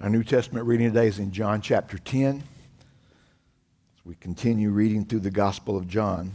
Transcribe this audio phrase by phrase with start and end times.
[0.00, 2.36] Our New Testament reading today is in John chapter 10.
[2.36, 6.30] As we continue reading through the Gospel of John.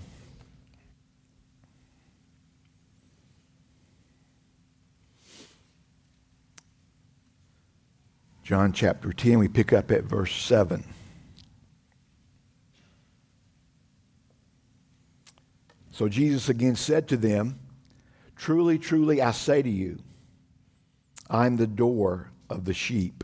[8.43, 10.84] John chapter 10, we pick up at verse 7.
[15.91, 17.57] So Jesus again said to them,
[18.36, 20.00] Truly, truly, I say to you,
[21.30, 23.23] I'm the door of the sheep.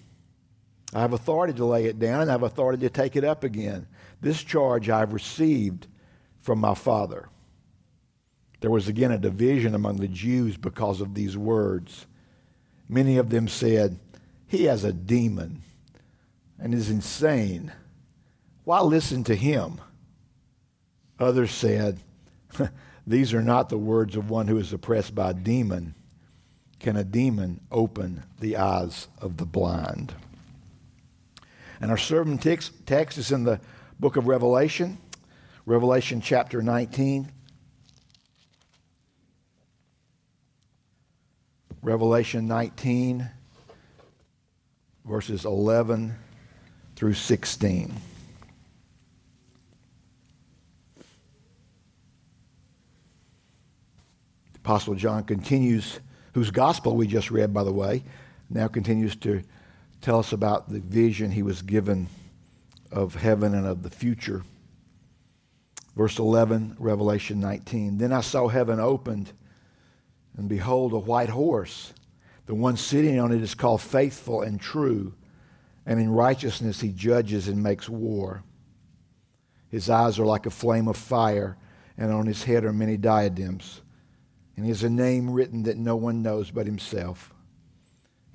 [0.93, 3.43] I have authority to lay it down, and I have authority to take it up
[3.43, 3.87] again.
[4.19, 5.87] This charge I have received
[6.41, 7.29] from my Father.
[8.59, 12.05] There was again a division among the Jews because of these words.
[12.89, 13.97] Many of them said,
[14.47, 15.61] He has a demon
[16.59, 17.71] and is insane.
[18.63, 19.79] Why listen to him?
[21.19, 21.99] Others said,
[23.07, 25.95] These are not the words of one who is oppressed by a demon.
[26.79, 30.13] Can a demon open the eyes of the blind?
[31.81, 33.59] And our sermon text, text is in the
[33.99, 34.99] book of Revelation,
[35.65, 37.31] Revelation chapter 19.
[41.81, 43.27] Revelation 19,
[45.05, 46.15] verses 11
[46.95, 47.91] through 16.
[54.57, 55.99] Apostle John continues,
[56.35, 58.03] whose gospel we just read, by the way,
[58.51, 59.41] now continues to
[60.01, 62.07] tell us about the vision he was given
[62.91, 64.43] of heaven and of the future.
[65.95, 67.97] Verse 11, Revelation 19.
[67.97, 69.31] Then I saw heaven opened,
[70.37, 71.93] and behold, a white horse.
[72.45, 75.13] The one sitting on it is called Faithful and True,
[75.85, 78.43] and in righteousness he judges and makes war.
[79.69, 81.57] His eyes are like a flame of fire,
[81.97, 83.81] and on his head are many diadems
[84.55, 87.33] and he has a name written that no one knows but himself.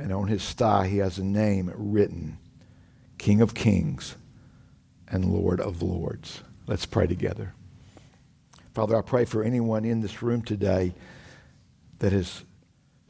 [0.00, 2.38] and on his thigh he has a name written
[3.18, 4.16] King of Kings
[5.08, 6.40] and Lord of Lords.
[6.66, 7.52] Let's pray together.
[8.72, 10.94] Father, I pray for anyone in this room today
[11.98, 12.44] that is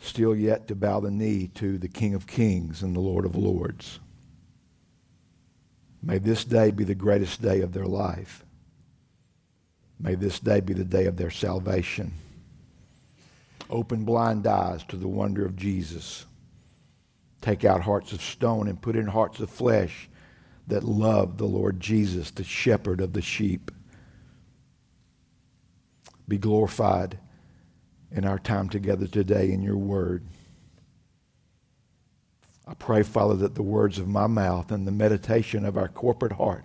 [0.01, 3.37] still yet to bow the knee to the King of Kings and the Lord of
[3.37, 4.01] Lords.
[6.03, 8.45] May this day be the greatest day of their life.
[10.01, 12.15] May this day be the day of their salvation.
[13.69, 16.25] Open blind eyes to the wonder of Jesus.
[17.41, 20.09] Take out hearts of stone and put in hearts of flesh
[20.67, 23.71] that love the Lord Jesus, the shepherd of the sheep.
[26.29, 27.19] Be glorified
[28.13, 30.25] in our time together today in your word.
[32.67, 36.33] I pray, Father, that the words of my mouth and the meditation of our corporate
[36.33, 36.65] heart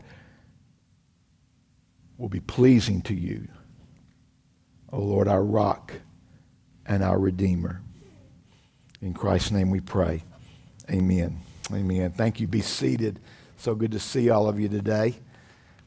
[2.17, 3.47] will be pleasing to you.
[4.91, 5.93] O oh Lord, our rock
[6.85, 7.81] and our Redeemer.
[9.01, 10.23] In Christ's name we pray.
[10.89, 11.41] Amen.
[11.73, 12.11] Amen.
[12.11, 12.47] Thank you.
[12.47, 13.19] Be seated.
[13.57, 15.15] So good to see all of you today.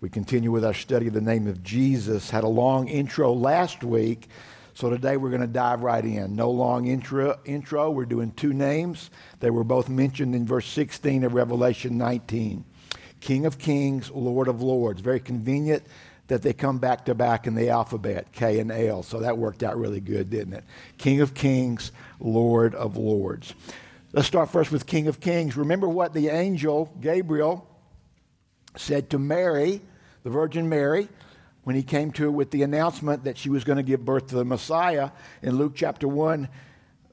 [0.00, 2.30] We continue with our study of the name of Jesus.
[2.30, 4.28] Had a long intro last week,
[4.74, 6.34] so today we're going to dive right in.
[6.34, 7.90] No long intro, intro.
[7.92, 9.10] We're doing two names.
[9.38, 12.64] They were both mentioned in verse 16 of Revelation 19.
[13.20, 15.00] King of Kings, Lord of Lords.
[15.00, 15.84] Very convenient
[16.26, 19.04] that they come back to back in the alphabet, K and L.
[19.04, 20.64] So that worked out really good, didn't it?
[20.96, 23.54] King of Kings, Lord of Lords.
[24.10, 25.54] Let's start first with King of Kings.
[25.54, 27.68] Remember what the angel Gabriel
[28.74, 29.82] said to Mary,
[30.22, 31.10] the Virgin Mary,
[31.64, 34.28] when he came to her with the announcement that she was going to give birth
[34.28, 35.10] to the Messiah
[35.42, 36.48] in Luke chapter 1.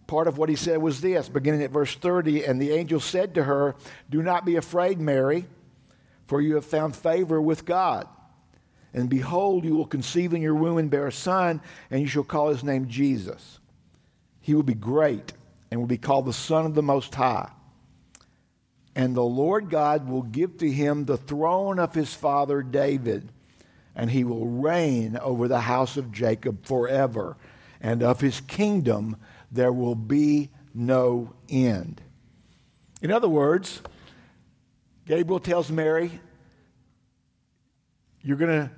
[0.08, 3.36] Part of what he said was this, beginning at verse 30 And the angel said
[3.36, 3.76] to her,
[4.10, 5.48] Do not be afraid, Mary,
[6.28, 8.08] for you have found favor with God.
[8.94, 11.60] And behold, you will conceive in your womb and bear a son,
[11.92, 13.60] and you shall call his name Jesus.
[14.40, 15.34] He will be great
[15.70, 17.50] and will be called the Son of the Most High.
[18.96, 23.32] And the Lord God will give to him the throne of his father David,
[23.96, 27.36] and he will reign over the house of Jacob forever,
[27.82, 29.18] and of his kingdom
[29.52, 32.02] there will be no end.
[33.02, 33.82] In other words,
[35.06, 36.20] Gabriel tells Mary,
[38.22, 38.72] You're going to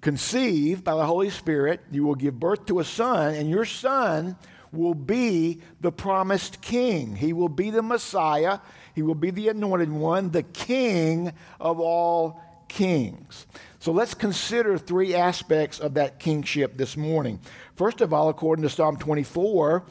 [0.00, 4.36] conceive by the Holy Spirit, you will give birth to a son, and your son
[4.74, 7.16] will be the promised king.
[7.16, 8.58] He will be the Messiah.
[8.94, 13.46] He will be the anointed one, the king of all kings.
[13.78, 17.40] So let's consider three aspects of that kingship this morning.
[17.76, 19.84] First of all, according to Psalm 24,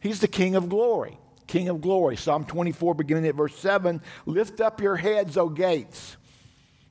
[0.00, 1.18] he's the king of glory.
[1.46, 2.16] King of glory.
[2.16, 6.16] Psalm 24, beginning at verse 7 Lift up your heads, O gates,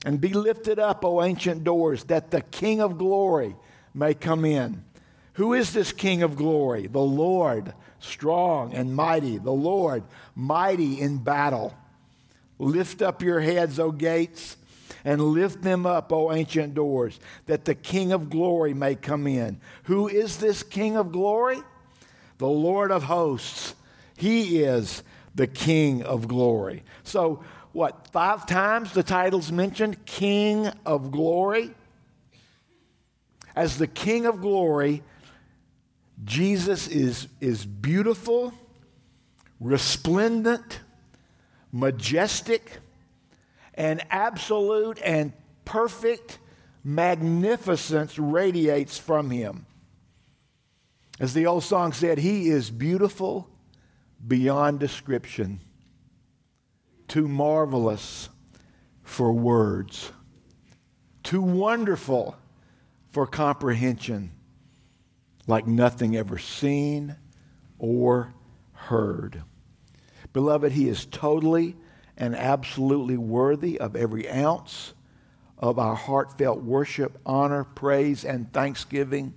[0.06, 3.56] and be lifted up, O ancient doors, that the king of glory
[3.94, 4.84] may come in.
[5.36, 6.88] Who is this King of glory?
[6.88, 9.38] The Lord, strong and mighty.
[9.38, 10.04] The Lord,
[10.34, 11.74] mighty in battle.
[12.58, 14.56] Lift up your heads, O gates,
[15.04, 19.60] and lift them up, O ancient doors, that the King of glory may come in.
[19.84, 21.60] Who is this King of glory?
[22.38, 23.76] The Lord of hosts.
[24.18, 25.04] He is
[25.36, 26.84] the King of glory.
[27.04, 27.44] So,
[27.74, 31.72] what, five times the title's mentioned King of glory?
[33.54, 35.04] As the King of glory,
[36.26, 38.52] Jesus is, is beautiful,
[39.60, 40.80] resplendent,
[41.72, 42.80] majestic,
[43.76, 45.34] and absolute and
[45.66, 46.40] perfect
[46.84, 49.68] magnificence radiates from him.
[51.20, 53.48] As the old song said, he is beautiful
[54.28, 55.60] beyond description,
[57.08, 58.30] too marvelous
[59.04, 60.12] for words,
[61.22, 62.36] too wonderful
[63.12, 64.35] for comprehension
[65.48, 67.16] like nothing ever seen
[67.78, 68.34] or
[68.74, 69.44] heard.
[70.34, 71.76] Beloved, He is totally
[72.18, 74.94] and absolutely worthy of every ounce
[75.58, 79.34] of our heartfelt worship, honor, praise, and thanksgiving,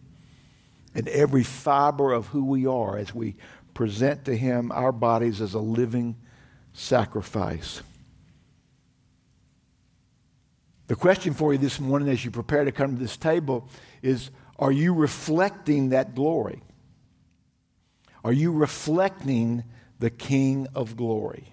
[0.94, 3.36] and every fiber of who we are as we
[3.74, 6.16] present to Him our bodies as a living
[6.72, 7.82] sacrifice.
[10.88, 13.68] The question for you this morning as you prepare to come to this table
[14.00, 16.62] is are you reflecting that glory?
[18.24, 19.64] Are you reflecting
[19.98, 21.52] the King of glory?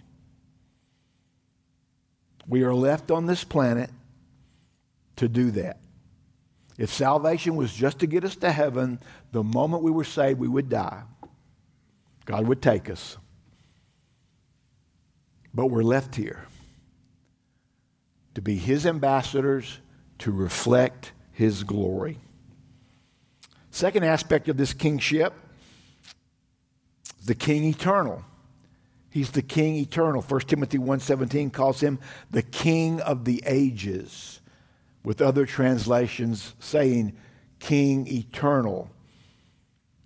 [2.48, 3.90] We are left on this planet
[5.18, 5.80] to do that.
[6.78, 9.00] If salvation was just to get us to heaven,
[9.32, 11.04] the moment we were saved, we would die.
[12.26, 13.18] God would take us.
[15.54, 16.48] But we're left here
[18.34, 19.80] to be His ambassadors,
[20.20, 22.20] to reflect His glory.
[23.76, 25.34] Second aspect of this kingship,
[27.26, 28.24] the king eternal.
[29.10, 30.22] He's the king eternal.
[30.22, 32.00] 1 Timothy 1:17 calls him
[32.32, 34.40] the king of the ages,
[35.04, 37.18] with other translations saying
[37.60, 38.90] king eternal.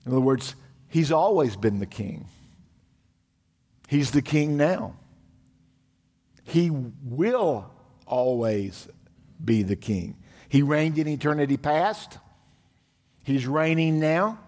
[0.03, 0.55] In other words,
[0.87, 2.25] he's always been the king.
[3.87, 4.95] He's the king now.
[6.43, 7.69] He will
[8.07, 8.87] always
[9.45, 10.17] be the king.
[10.47, 12.17] He reigned in eternity past.
[13.23, 14.39] He's reigning now.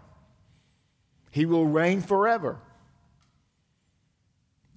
[1.32, 2.60] He will reign forever.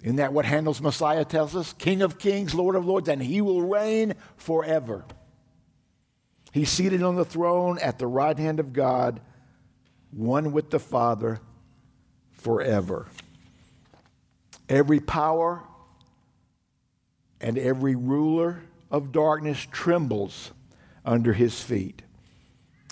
[0.01, 1.73] Isn't that what Handel's Messiah tells us?
[1.73, 5.03] King of kings, Lord of lords, and he will reign forever.
[6.51, 9.19] He's seated on the throne at the right hand of God,
[10.11, 11.39] one with the Father
[12.31, 13.07] forever.
[14.69, 15.63] Every power
[17.41, 20.51] and every ruler of darkness trembles
[21.03, 22.03] under his feet.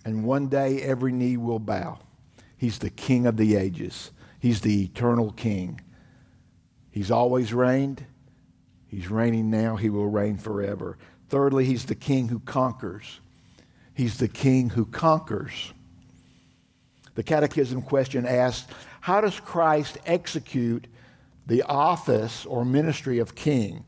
[0.06, 2.00] And one day every knee will bow.
[2.58, 5.80] He's the King of the ages, He's the eternal King.
[6.92, 8.06] He's always reigned.
[8.86, 9.78] He's reigning now.
[9.78, 11.00] He will reign forever.
[11.28, 13.20] Thirdly, he's the king who conquers.
[13.96, 15.74] He's the king who conquers.
[17.16, 20.86] The catechism question asks How does Christ execute
[21.48, 23.84] the office or ministry of king?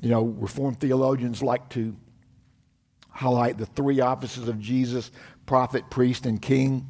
[0.00, 1.96] You know, Reformed theologians like to
[3.12, 5.10] highlight the three offices of Jesus
[5.46, 6.88] prophet, priest, and king.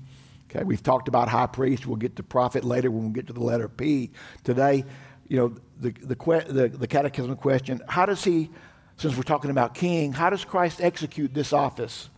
[0.50, 1.86] Okay, we've talked about high priest.
[1.86, 4.10] We'll get to prophet later when we get to the letter P.
[4.44, 4.84] Today,
[5.28, 6.14] you know, the, the,
[6.48, 8.50] the, the catechism question how does he,
[8.96, 12.10] since we're talking about king, how does Christ execute this office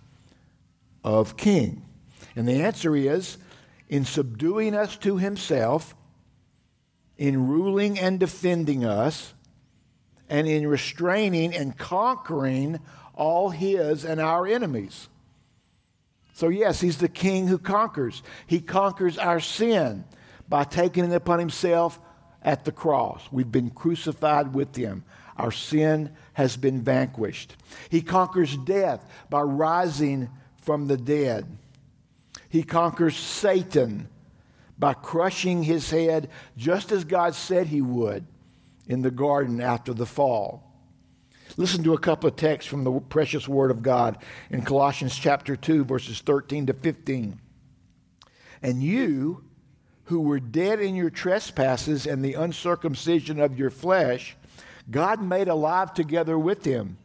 [1.04, 1.84] of king?
[2.36, 3.38] And the answer is
[3.88, 5.94] in subduing us to himself,
[7.16, 9.34] in ruling and defending us,
[10.28, 12.80] and in restraining and conquering
[13.16, 15.08] all his and our enemies.
[16.34, 18.22] So, yes, he's the king who conquers.
[18.46, 20.04] He conquers our sin
[20.48, 22.00] by taking it upon himself
[22.42, 23.22] at the cross.
[23.30, 25.04] We've been crucified with him.
[25.36, 27.56] Our sin has been vanquished.
[27.88, 30.28] He conquers death by rising
[30.62, 31.46] from the dead.
[32.48, 34.08] He conquers Satan
[34.78, 38.26] by crushing his head just as God said he would
[38.86, 40.73] in the garden after the fall.
[41.56, 44.18] Listen to a couple of texts from the precious Word of God
[44.50, 47.40] in Colossians chapter 2, verses 13 to 15.
[48.62, 49.44] And you,
[50.04, 54.36] who were dead in your trespasses and the uncircumcision of your flesh,
[54.90, 56.98] God made alive together with him,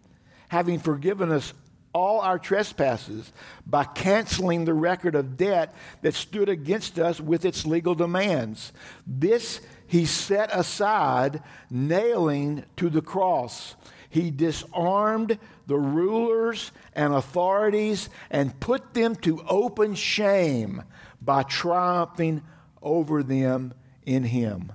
[0.49, 1.53] having forgiven us
[1.93, 3.31] all our trespasses
[3.65, 8.73] by canceling the record of debt that stood against us with its legal demands.
[9.05, 13.75] This he set aside, nailing to the cross.
[14.09, 15.37] He disarmed
[15.67, 20.83] the rulers and authorities and put them to open shame
[21.21, 22.41] by triumphing
[22.81, 23.73] over them
[24.05, 24.71] in Him.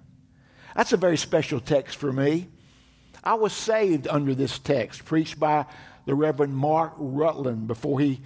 [0.77, 2.49] That's a very special text for me.
[3.23, 5.67] I was saved under this text, preached by
[6.05, 8.21] the Reverend Mark Rutland before he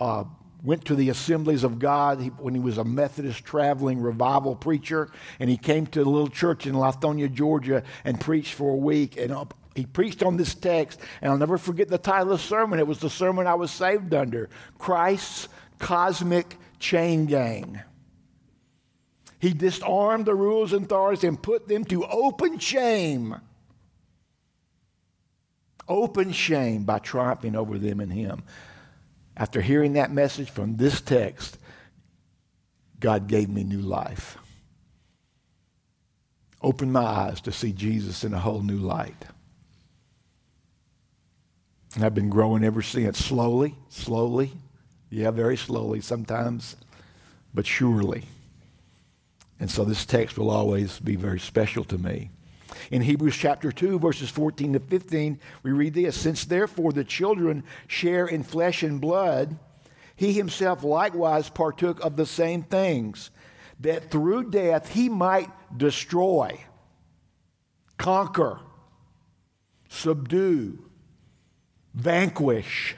[0.00, 0.24] uh,
[0.62, 5.10] went to the assemblies of God he, when he was a Methodist traveling revival preacher.
[5.40, 9.16] And he came to a little church in Lithonia, Georgia, and preached for a week.
[9.16, 9.32] And
[9.74, 12.78] he preached on this text, and I'll never forget the title of the sermon.
[12.78, 15.48] It was the sermon I was saved under Christ's
[15.78, 17.80] Cosmic Chain Gang.
[19.38, 23.36] He disarmed the rules and authorities and put them to open shame.
[25.88, 28.42] Open shame by triumphing over them in Him.
[29.36, 31.58] After hearing that message from this text,
[33.00, 34.38] God gave me new life.
[36.60, 39.24] Opened my eyes to see Jesus in a whole new light.
[41.94, 44.52] And I've been growing ever since, slowly, slowly.
[45.10, 46.76] Yeah, very slowly sometimes,
[47.52, 48.24] but surely.
[49.60, 52.30] And so this text will always be very special to me.
[52.90, 57.62] In Hebrews chapter 2, verses 14 to 15, we read this Since therefore the children
[57.86, 59.58] share in flesh and blood,
[60.16, 63.30] he himself likewise partook of the same things,
[63.80, 66.58] that through death he might destroy,
[67.98, 68.60] conquer,
[69.88, 70.78] subdue,
[71.94, 72.96] vanquish.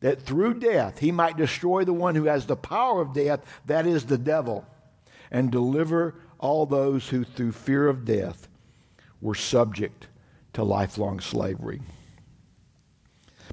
[0.00, 3.86] That through death he might destroy the one who has the power of death, that
[3.86, 4.66] is the devil,
[5.30, 8.48] and deliver all those who through fear of death
[9.20, 10.08] were subject
[10.52, 11.80] to lifelong slavery.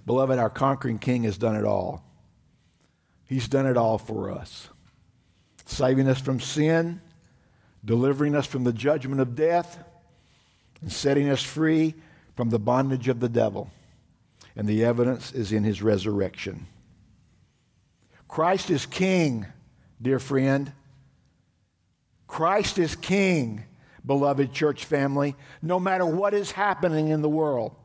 [0.06, 2.04] Beloved, our conquering king has done it all.
[3.26, 4.68] He's done it all for us,
[5.66, 7.02] saving us from sin,
[7.86, 9.82] delivering us from the judgment of death,
[10.82, 11.96] and setting us free
[12.36, 13.70] from the bondage of the devil.
[14.56, 16.66] And the evidence is in his resurrection.
[18.28, 19.46] Christ is king,
[20.02, 20.72] dear friend.
[22.28, 23.66] Christ is king,
[24.06, 27.76] beloved church family, no matter what is happening in the world.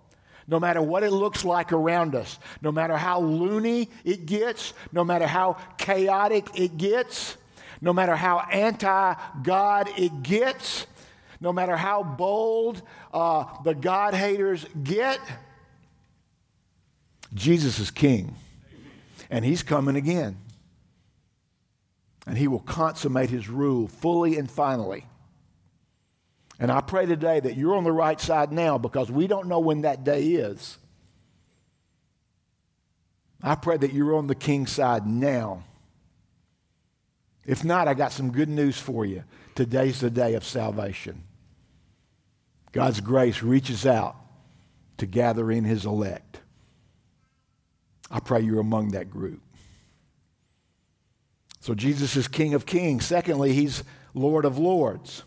[0.49, 5.03] No matter what it looks like around us, no matter how loony it gets, no
[5.03, 7.37] matter how chaotic it gets,
[7.81, 10.87] no matter how anti God it gets,
[11.40, 15.21] no matter how bold uh, the God haters get,
[17.35, 18.35] Jesus is king.
[19.31, 20.38] And he's coming again.
[22.26, 25.07] And he will consummate his rule fully and finally.
[26.59, 29.59] And I pray today that you're on the right side now because we don't know
[29.59, 30.78] when that day is.
[33.43, 35.64] I pray that you're on the king's side now.
[37.45, 39.23] If not, I got some good news for you.
[39.55, 41.23] Today's the day of salvation.
[42.76, 44.16] God's grace reaches out
[44.99, 46.40] to gather in his elect.
[48.11, 49.40] I pray you're among that group.
[51.61, 53.06] So Jesus is King of Kings.
[53.06, 53.83] Secondly, he's
[54.14, 55.23] Lord of Lords.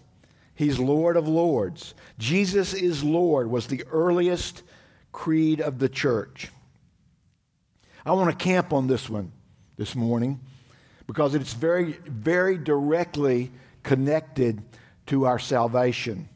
[0.54, 1.96] He's Lord of Lords.
[2.18, 4.62] Jesus is Lord was the earliest
[5.12, 6.50] creed of the church.
[8.06, 9.32] I want to camp on this one
[9.76, 10.40] this morning
[11.08, 13.52] because it's very, very directly
[13.84, 14.62] connected
[15.08, 16.30] to our salvation.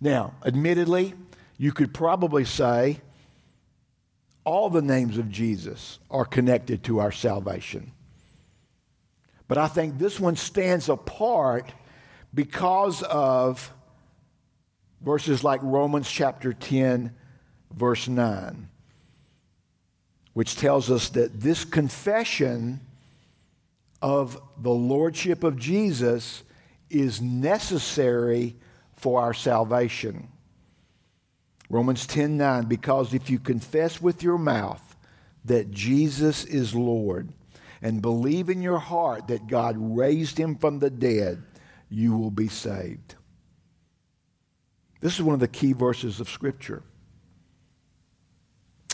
[0.00, 1.14] Now, admittedly,
[1.56, 3.00] you could probably say
[4.44, 7.92] all the names of Jesus are connected to our salvation.
[9.48, 11.72] But I think this one stands apart
[12.32, 13.72] because of
[15.00, 17.14] verses like Romans chapter 10,
[17.74, 18.68] verse 9,
[20.34, 22.80] which tells us that this confession
[24.00, 26.42] of the Lordship of Jesus
[26.90, 28.56] is necessary
[28.98, 30.28] for our salvation.
[31.70, 34.96] Romans 10 9, because if you confess with your mouth
[35.44, 37.32] that Jesus is Lord
[37.80, 41.42] and believe in your heart that God raised him from the dead,
[41.88, 43.14] you will be saved.
[45.00, 46.82] This is one of the key verses of Scripture.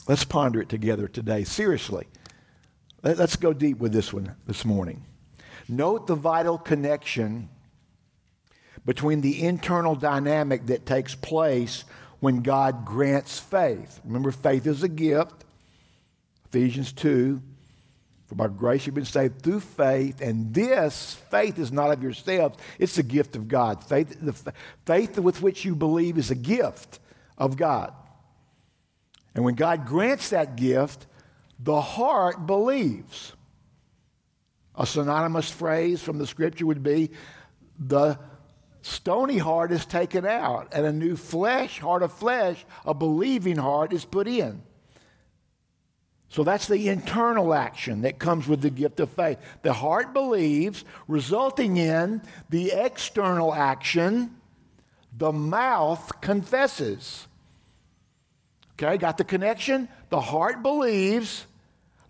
[0.06, 1.44] Let's ponder it together today.
[1.44, 2.06] Seriously,
[3.02, 5.06] let's go deep with this one this morning.
[5.66, 7.48] Note the vital connection
[8.84, 11.84] between the internal dynamic that takes place
[12.20, 14.00] when God grants faith.
[14.04, 15.44] Remember, faith is a gift.
[16.46, 17.40] Ephesians 2
[18.26, 22.58] for by grace you've been saved through faith, and this faith is not of yourselves,
[22.78, 23.84] it's a gift of God.
[23.84, 24.52] Faith, the
[24.86, 27.00] faith with which you believe is a gift
[27.36, 27.92] of God.
[29.34, 31.06] And when God grants that gift,
[31.58, 33.32] the heart believes.
[34.76, 37.10] A synonymous phrase from the scripture would be
[37.78, 38.18] the
[38.84, 43.94] stony heart is taken out, and a new flesh, heart of flesh, a believing heart
[43.94, 44.62] is put in.
[46.28, 49.38] So that's the internal action that comes with the gift of faith.
[49.62, 54.36] The heart believes, resulting in the external action,
[55.16, 57.26] the mouth confesses.
[58.72, 59.88] Okay, got the connection?
[60.10, 61.46] The heart believes,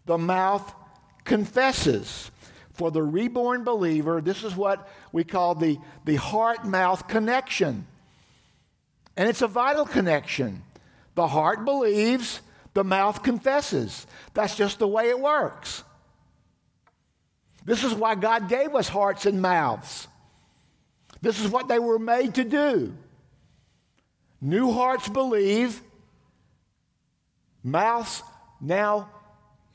[0.07, 0.75] the mouth
[1.23, 2.33] confesses.
[2.73, 7.87] For the reborn believer, this is what we call the, the heart mouth connection.
[9.17, 10.65] And it's a vital connection.
[11.15, 12.41] The heart believes,
[12.75, 14.09] the mouth confesses.
[14.35, 15.85] That's just the way it works.
[17.65, 20.09] This is why God gave us hearts and mouths.
[21.23, 22.93] This is what they were made to do.
[24.41, 25.81] New hearts believe,
[27.63, 28.21] mouths
[28.61, 29.09] now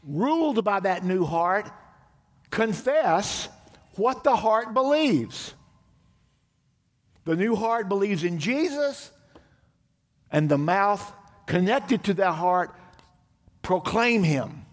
[0.03, 1.71] ruled by that new heart
[2.51, 3.47] confess
[3.99, 5.53] what the heart believes.
[7.25, 9.11] The new heart believes in Jesus,
[10.31, 11.13] and the mouth
[11.45, 12.73] connected to that heart
[13.61, 14.65] proclaim him.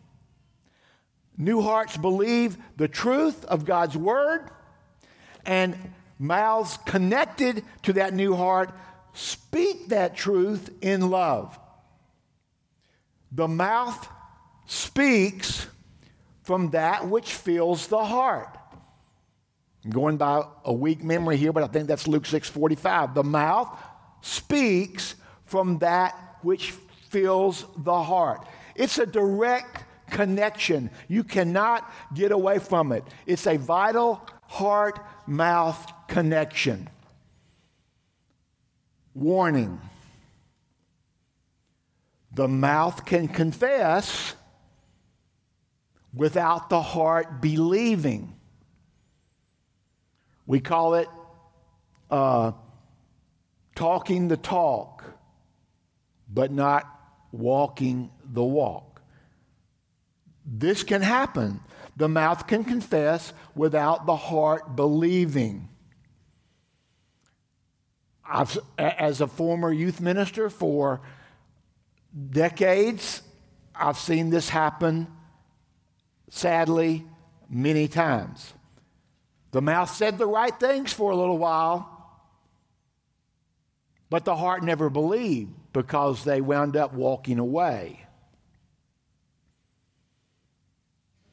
[1.37, 4.49] New hearts believe the truth of God's word,
[5.45, 5.77] and
[6.19, 8.71] mouths connected to that new heart
[9.13, 11.59] speak that truth in love.
[13.33, 14.09] The mouth
[14.67, 15.67] speaks
[16.43, 18.57] from that which fills the heart.
[19.87, 23.15] I'm going by a weak memory here, but I think that's Luke 6:45.
[23.15, 23.69] The mouth
[24.21, 26.73] speaks from that which
[27.09, 28.45] fills the heart.
[28.75, 30.91] It's a direct connection.
[31.07, 33.05] You cannot get away from it.
[33.27, 36.89] It's a vital heart mouth connection.
[39.15, 39.81] Warning
[42.33, 44.35] the mouth can confess
[46.13, 48.36] without the heart believing.
[50.47, 51.09] We call it
[52.11, 52.53] uh,
[53.75, 55.05] talking the talk,
[56.29, 56.85] but not
[57.33, 59.03] walking the walk.
[60.45, 61.61] This can happen.
[61.97, 65.69] The mouth can confess without the heart believing.
[68.29, 71.01] I've, as a former youth minister for
[72.31, 73.23] decades,
[73.75, 75.07] I've seen this happen,
[76.31, 77.05] sadly,
[77.49, 78.53] many times.
[79.57, 81.89] The mouth said the right things for a little while,
[84.11, 88.05] but the heart never believed because they wound up walking away.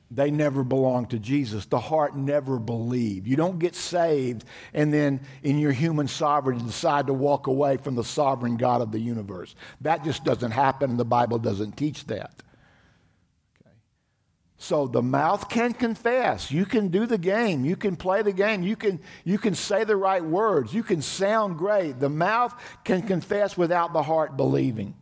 [0.10, 1.66] They never belonged to Jesus.
[1.66, 3.28] The heart never believed.
[3.28, 7.96] You don't get saved and then, in your human sovereignty, decide to walk away from
[7.96, 9.54] the sovereign God of the universe.
[9.82, 12.43] That just doesn't happen, and the Bible doesn't teach that.
[14.64, 16.50] So the mouth can confess.
[16.50, 17.66] You can do the game.
[17.66, 18.64] You can play the game.
[18.64, 20.74] You can, you can say the right words.
[20.74, 22.00] You can sound great.
[22.00, 24.96] The mouth can confess without the heart believing.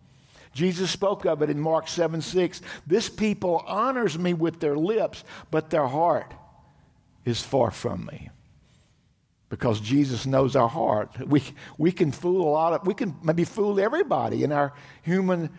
[0.52, 2.62] Jesus spoke of it in Mark 7 6.
[2.88, 6.34] This people honors me with their lips, but their heart
[7.24, 8.32] is far from me.
[9.48, 11.16] because Jesus knows our heart.
[11.28, 11.44] We,
[11.78, 15.52] we can fool a lot of, we can maybe fool everybody in our human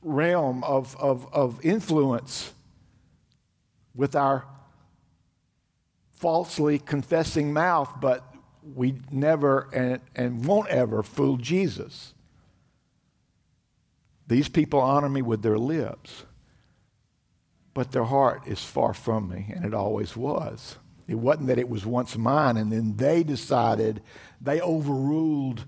[0.00, 2.54] realm of, of, of influence
[3.96, 4.46] with our
[6.12, 8.24] falsely confessing mouth, but
[8.74, 12.14] we never and, and won't ever fool Jesus.
[14.26, 16.24] These people honor me with their lips,
[17.74, 20.76] but their heart is far from me, and it always was.
[21.06, 24.02] It wasn't that it was once mine, and then they decided,
[24.40, 25.64] they overruled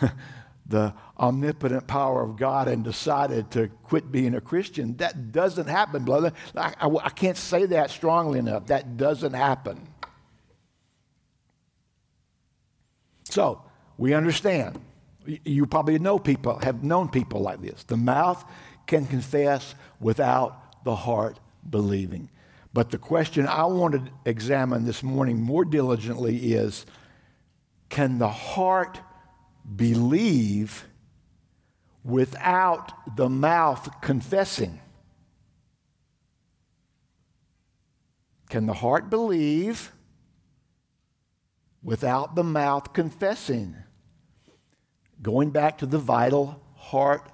[0.68, 4.96] the omnipotent power of God and decided to quit being a Christian.
[4.96, 6.32] That doesn't happen, brother.
[6.56, 8.66] I, I, I can't say that strongly enough.
[8.66, 9.86] That doesn't happen.
[13.24, 13.62] So,
[13.98, 14.80] we understand.
[15.26, 17.84] You probably know people, have known people like this.
[17.84, 18.44] The mouth
[18.86, 22.30] can confess without the heart believing.
[22.72, 26.86] But the question I want to examine this morning more diligently is
[27.88, 29.00] can the heart
[29.74, 30.86] believe
[32.04, 34.80] without the mouth confessing?
[38.48, 39.92] Can the heart believe
[41.86, 43.76] without the mouth confessing.
[45.22, 47.30] Going back to the vital heart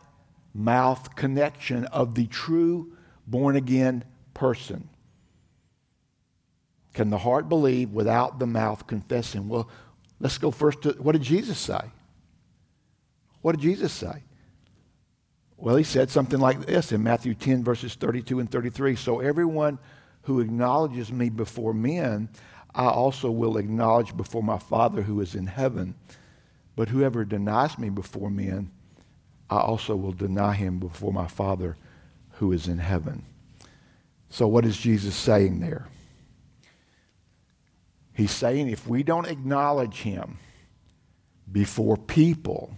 [0.52, 2.92] mouth connection of the true
[3.26, 4.90] born again person.
[6.92, 9.48] Can the heart believe without the mouth confessing?
[9.48, 9.70] Well,
[10.20, 11.80] let's go first to what did Jesus say?
[13.42, 14.22] What did Jesus say?
[15.57, 18.96] Well, he said something like this in Matthew 10, verses 32 and 33.
[18.96, 19.78] So everyone
[20.22, 22.28] who acknowledges me before men,
[22.74, 25.94] I also will acknowledge before my Father who is in heaven.
[26.74, 28.70] But whoever denies me before men,
[29.50, 31.76] I also will deny him before my Father
[32.33, 33.24] who is in heaven.
[34.31, 35.87] So, what is Jesus saying there?
[38.14, 40.38] He's saying if we don't acknowledge him
[41.50, 42.74] before people,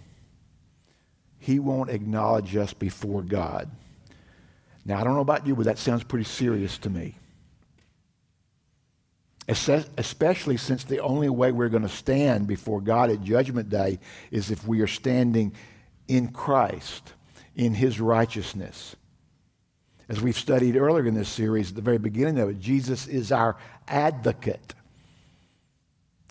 [1.44, 3.70] he won't acknowledge us before God.
[4.84, 7.16] Now, I don't know about you, but that sounds pretty serious to me
[9.48, 13.98] especially since the only way we're going to stand before God at Judgment Day
[14.30, 15.52] is if we are standing
[16.08, 17.12] in Christ,
[17.54, 18.96] in His righteousness.
[20.08, 23.32] As we've studied earlier in this series, at the very beginning of it, Jesus is
[23.32, 24.74] our advocate.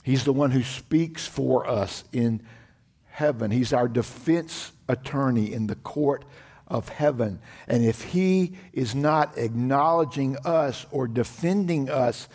[0.04, 2.42] He's the one who speaks for us in
[3.06, 3.52] heaven.
[3.52, 6.26] He's our defense attorney in the court
[6.68, 7.40] of heaven.
[7.68, 12.28] And if he is not acknowledging us or defending us,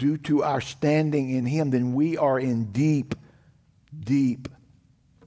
[0.00, 3.14] due to our standing in Him, then we are in deep,
[3.98, 4.48] deep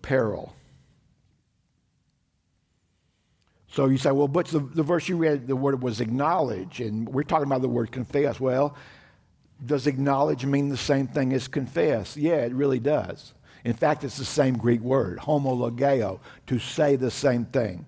[0.02, 0.56] peril.
[3.68, 7.08] So you say, well, but the, the verse you read, the word was acknowledge, and
[7.08, 8.40] we're talking about the word confess.
[8.40, 8.76] Well,
[9.64, 12.18] does acknowledge mean the same thing as confess?
[12.18, 13.34] Yeah, it really does.
[13.64, 17.86] In fact, it's the same Greek word, homologeo, to say the same thing.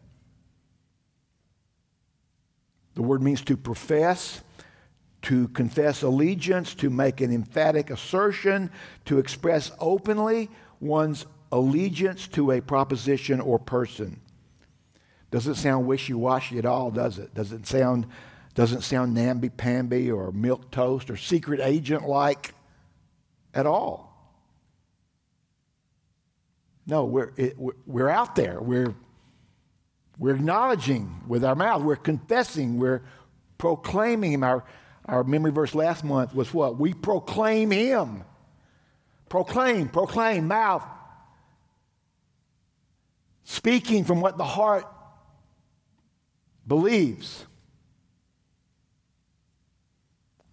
[2.94, 4.42] The word means to profess,
[5.24, 8.72] to confess allegiance, to make an emphatic assertion,
[9.06, 14.22] to express openly one's allegiance to a proposition or person.
[15.32, 17.34] Doesn't sound wishy-washy at all, does it?
[17.34, 18.08] Doesn't sound
[18.54, 22.54] doesn't sound namby-pamby or milk toast or secret agent like
[23.54, 24.15] at all.
[26.88, 28.60] No, we're, it, we're out there.
[28.62, 28.94] We're,
[30.20, 31.82] we're acknowledging with our mouth.
[31.82, 32.78] We're confessing.
[32.78, 33.02] We're
[33.58, 34.64] proclaiming our,
[35.06, 36.80] our memory verse last month was what?
[36.80, 38.24] We proclaim Him.
[39.30, 40.86] Proclaim, proclaim, mouth.
[43.44, 44.86] Speaking from what the heart
[46.68, 47.46] believes.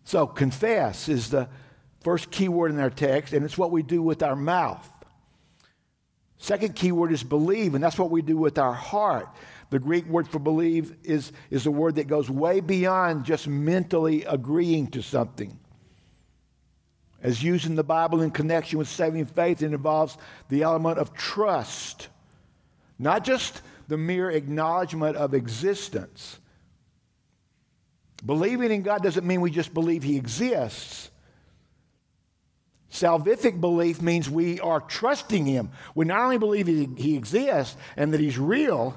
[0.05, 1.49] So, confess is the
[2.01, 4.92] first key word in our text, and it's what we do with our mouth.
[6.43, 9.29] Second key word is believe, and that's what we do with our heart.
[9.71, 14.25] The Greek word for believe is, is a word that goes way beyond just mentally
[14.25, 15.57] agreeing to something.
[17.23, 21.15] As used in the Bible in connection with saving faith, it involves the element of
[21.15, 22.09] trust,
[22.99, 26.41] not just the mere acknowledgement of existence.
[28.27, 31.12] Believing in God doesn't mean we just believe He exists.
[32.93, 35.71] Salvific belief means we are trusting Him.
[35.95, 38.95] We not only believe He, he exists and that He's real,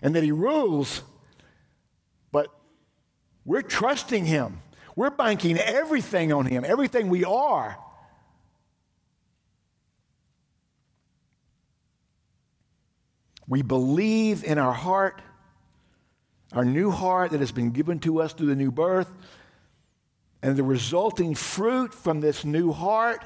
[0.00, 1.02] and that He rules,
[2.32, 2.48] but
[3.44, 4.62] we're trusting Him.
[4.96, 7.76] We're banking everything on Him, everything we are.
[13.46, 15.20] We believe in our heart,
[16.54, 19.12] our new heart that has been given to us through the new birth,
[20.42, 23.22] and the resulting fruit from this new heart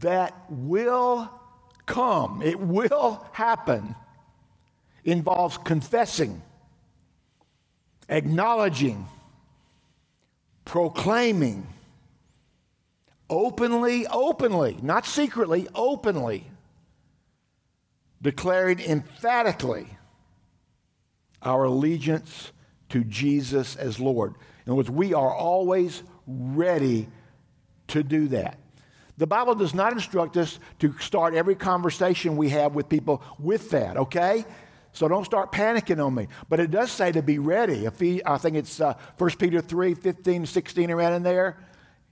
[0.00, 1.30] that will
[1.86, 3.94] come, it will happen,
[5.04, 6.42] involves confessing,
[8.08, 9.06] acknowledging,
[10.64, 11.66] proclaiming,
[13.30, 16.44] openly, openly, not secretly, openly,
[18.20, 19.86] declaring emphatically
[21.42, 22.50] our allegiance
[22.88, 24.34] to Jesus as Lord.
[24.64, 27.08] In other words, we are always ready
[27.88, 28.58] to do that.
[29.18, 33.70] The Bible does not instruct us to start every conversation we have with people with
[33.70, 34.44] that, okay?
[34.92, 36.28] So don't start panicking on me.
[36.48, 37.86] But it does say to be ready.
[37.86, 37.90] I
[38.38, 41.58] think it's uh, 1 Peter 3 15, 16, around in there.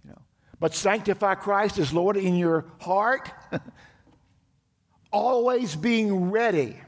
[0.05, 0.23] You know.
[0.61, 3.31] But sanctify Christ as Lord in your heart,
[5.13, 6.79] always being ready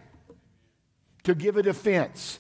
[1.25, 2.39] to give a defense,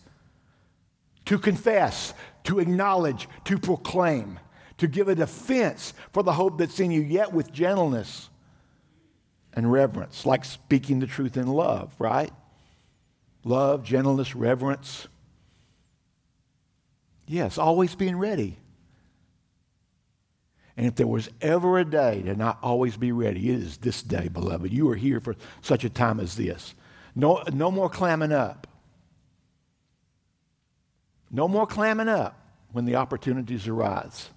[1.25, 4.39] to confess, to acknowledge, to proclaim
[4.79, 8.29] to give a defense for the hope that's in you, yet with gentleness
[9.53, 12.31] and reverence, like speaking the truth in love, right?
[13.43, 15.09] Love, gentleness, reverence.
[17.27, 18.59] Yes, always being ready.
[20.77, 24.03] And if there was ever a day to not always be ready, it is this
[24.03, 24.71] day, beloved.
[24.71, 26.75] You are here for such a time as this.
[27.15, 28.67] No, no more clamming up.
[31.31, 32.39] No more clamming up
[32.73, 34.29] when the opportunities arise.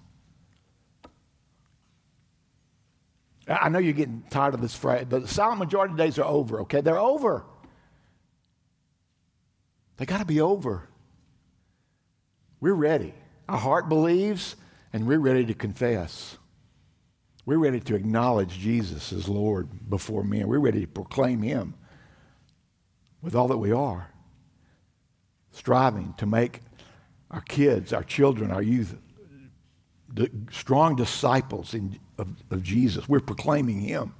[3.50, 6.60] I know you're getting tired of this phrase, but the silent majority days are over,
[6.60, 6.80] okay?
[6.80, 7.44] They're over.
[9.96, 10.88] They got to be over.
[12.60, 13.12] We're ready.
[13.48, 14.54] Our heart believes,
[14.92, 16.38] and we're ready to confess.
[17.44, 20.46] We're ready to acknowledge Jesus as Lord before men.
[20.46, 21.74] We're ready to proclaim Him
[23.20, 24.10] with all that we are,
[25.50, 26.60] striving to make
[27.30, 28.96] our kids, our children, our youth
[30.50, 33.08] strong disciples in of, of Jesus.
[33.08, 34.14] We're proclaiming him.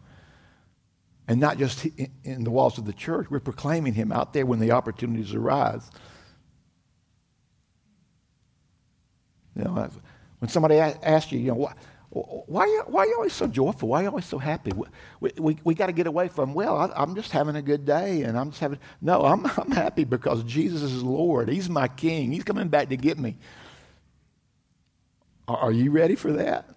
[1.28, 1.86] And not just
[2.24, 5.88] in the walls of the church, we're proclaiming him out there when the opportunities arise.
[9.54, 9.90] You know,
[10.40, 11.74] when somebody asks you, you know, why,
[12.10, 13.90] why, are you, why are you always so joyful?
[13.90, 14.72] Why are you always so happy?
[15.20, 17.84] We, we, we got to get away from, well, I, am just having a good
[17.84, 21.48] day and I'm just having, no, I'm, I'm happy because Jesus is Lord.
[21.48, 22.32] He's my King.
[22.32, 23.36] He's coming back to get me.
[25.56, 26.68] Are, you ready for that?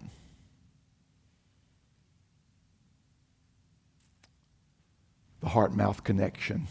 [5.44, 6.66] the heart mouth connection.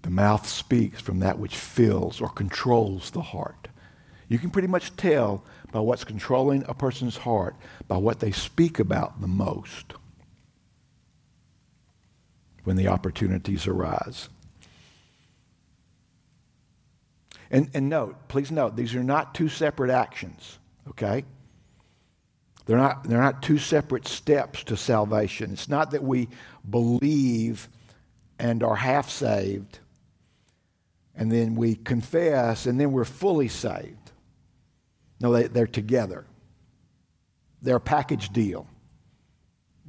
[0.00, 3.68] The mouth speaks from that which fills or controls the heart.
[4.28, 7.54] You can pretty much tell by what's controlling a person's heart
[7.86, 9.92] by what they speak about the most
[12.64, 14.30] when the opportunities arise.
[17.50, 20.58] And, and note, please note, these are not two separate actions,
[20.90, 21.24] okay?
[22.66, 25.52] They're not, they're not two separate steps to salvation.
[25.52, 26.28] It's not that we
[26.68, 27.68] believe
[28.38, 29.78] and are half saved,
[31.16, 34.12] and then we confess, and then we're fully saved.
[35.20, 36.26] No, they, they're together.
[37.62, 38.68] They're a package deal.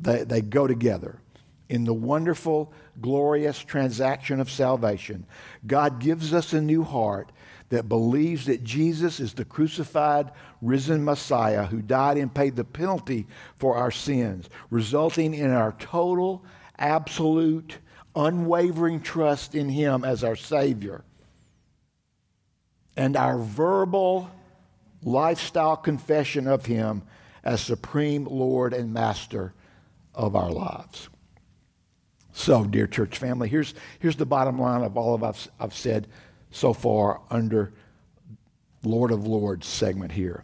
[0.02, 1.20] They, they go together.
[1.68, 5.28] In the wonderful, glorious transaction of salvation,
[5.68, 7.32] God gives us a new heart
[7.70, 13.28] that believes that Jesus is the crucified, risen Messiah who died and paid the penalty
[13.58, 16.44] for our sins, resulting in our total,
[16.78, 17.78] absolute,
[18.16, 21.04] unwavering trust in Him as our Savior.
[22.98, 24.30] And our verbal
[25.04, 27.04] lifestyle confession of Him
[27.44, 29.54] as Supreme Lord and Master
[30.14, 31.08] of our lives.
[32.34, 36.08] So, dear church family, here's, here's the bottom line of all of I've, I've said
[36.52, 37.74] so far under
[38.84, 40.44] Lord of Lords segment here.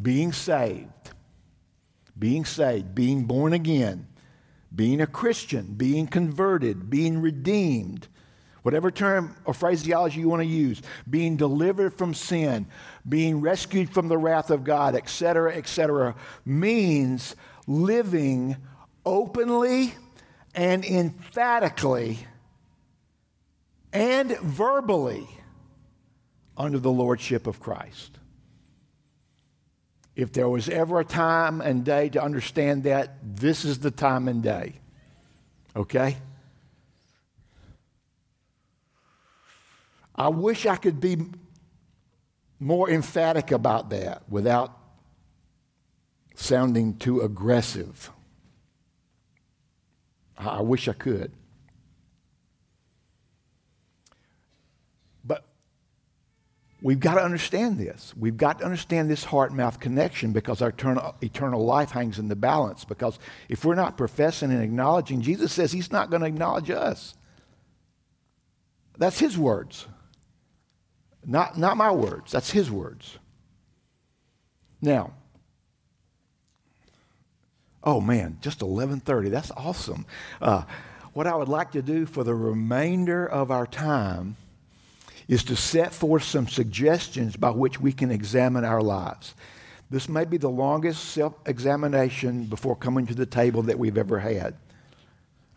[0.00, 0.88] Being saved,
[2.18, 4.06] being saved, being born again,
[4.74, 8.08] being a Christian, being converted, being redeemed,
[8.62, 12.66] whatever term or phraseology you want to use, being delivered from sin,
[13.08, 17.36] being rescued from the wrath of God, etc., etc., means
[17.66, 18.56] living
[19.04, 19.94] openly
[20.54, 22.26] and emphatically
[23.92, 25.28] and verbally
[26.56, 28.18] under the lordship of Christ.
[30.16, 34.28] If there was ever a time and day to understand that, this is the time
[34.28, 34.74] and day.
[35.74, 36.16] Okay?
[40.14, 41.16] I wish I could be
[42.60, 44.78] more emphatic about that without
[46.36, 48.10] sounding too aggressive.
[50.36, 51.32] I wish I could.
[56.84, 58.12] We've got to understand this.
[58.14, 62.28] We've got to understand this heart mouth connection because our eternal, eternal life hangs in
[62.28, 62.84] the balance.
[62.84, 63.18] Because
[63.48, 67.14] if we're not professing and acknowledging, Jesus says he's not going to acknowledge us.
[68.98, 69.86] That's his words.
[71.24, 72.30] Not, not my words.
[72.30, 73.18] That's his words.
[74.82, 75.14] Now,
[77.82, 79.30] oh man, just 11:30.
[79.30, 80.04] That's awesome.
[80.38, 80.64] Uh,
[81.14, 84.36] what I would like to do for the remainder of our time
[85.28, 89.34] is to set forth some suggestions by which we can examine our lives.
[89.90, 94.18] This may be the longest self examination before coming to the table that we've ever
[94.18, 94.54] had.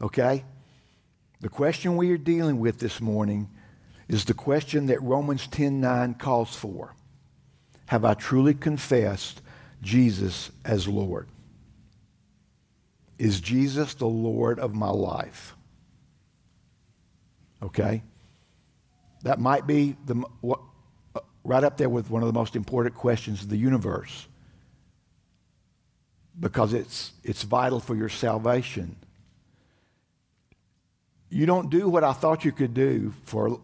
[0.02, 0.44] Okay?
[1.42, 3.50] The question we are dealing with this morning
[4.08, 6.94] is the question that Romans 10:9 calls for.
[7.88, 9.42] Have I truly confessed
[9.82, 11.28] Jesus as Lord?
[13.18, 15.56] Is Jesus the Lord of my life?
[17.62, 18.04] Okay?
[19.24, 20.60] That might be the, what,
[21.16, 24.28] uh, right up there with one of the most important questions of the universe
[26.40, 28.96] because it's, it's vital for your salvation.
[31.30, 33.60] You don't do what I thought you could do for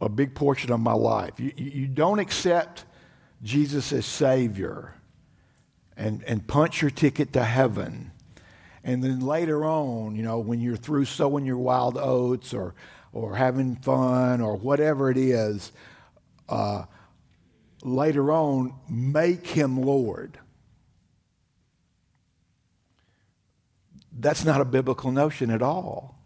[0.00, 1.38] a big portion of my life.
[1.38, 2.84] You, you don't accept
[3.42, 4.94] Jesus as Savior
[5.96, 8.09] and, and punch your ticket to heaven.
[8.82, 12.74] And then later on, you know, when you're through sowing your wild oats or,
[13.12, 15.72] or having fun or whatever it is,
[16.48, 16.84] uh,
[17.82, 20.38] later on, make him Lord.
[24.12, 26.20] That's not a biblical notion at all.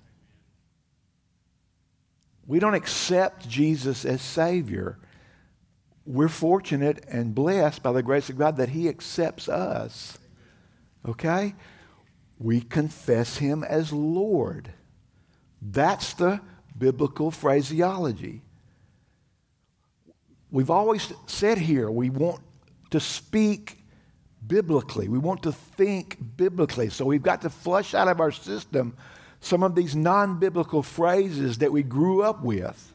[2.46, 4.98] We don't accept Jesus as Savior.
[6.04, 10.18] We're fortunate and blessed by the grace of God that He accepts us.
[11.08, 11.54] Okay?
[12.38, 14.72] We confess Him as Lord.
[15.62, 16.40] That's the
[16.76, 18.42] biblical phraseology.
[20.50, 22.40] We've always said here we want
[22.90, 23.78] to speak
[24.46, 26.90] biblically, we want to think biblically.
[26.90, 28.96] So we've got to flush out of our system
[29.40, 32.92] some of these non biblical phrases that we grew up with.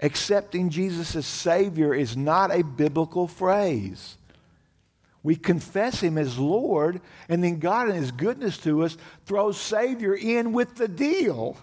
[0.00, 4.16] Accepting Jesus as Savior is not a biblical phrase.
[5.26, 10.14] We confess Him as Lord, and then God, in His goodness to us, throws Savior
[10.14, 11.56] in with the deal.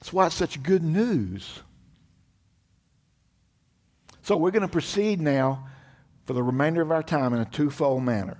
[0.00, 1.60] That's why it's such good news.
[4.22, 5.68] So we're going to proceed now
[6.24, 8.38] for the remainder of our time in a twofold manner.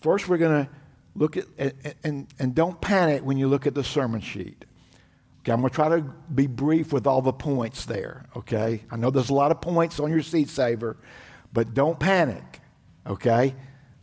[0.00, 0.70] First, we're going to
[1.14, 4.66] look at, and, and, and don't panic when you look at the sermon sheet.
[5.46, 6.02] Okay, I'm going to try to
[6.34, 8.82] be brief with all the points there, okay?
[8.90, 10.96] I know there's a lot of points on your seat saver,
[11.52, 12.60] but don't panic,
[13.06, 13.54] okay?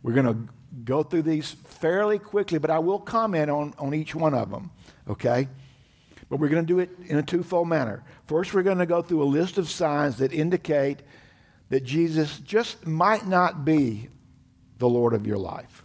[0.02, 0.52] We're going to
[0.84, 4.70] go through these fairly quickly, but I will comment on, on each one of them,
[5.06, 5.48] okay?
[6.30, 8.04] But we're going to do it in a twofold manner.
[8.26, 11.02] First, we're going to go through a list of signs that indicate
[11.68, 14.08] that Jesus just might not be
[14.78, 15.84] the Lord of your life.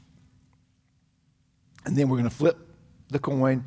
[1.86, 2.58] And then we're going to flip
[3.10, 3.66] the coin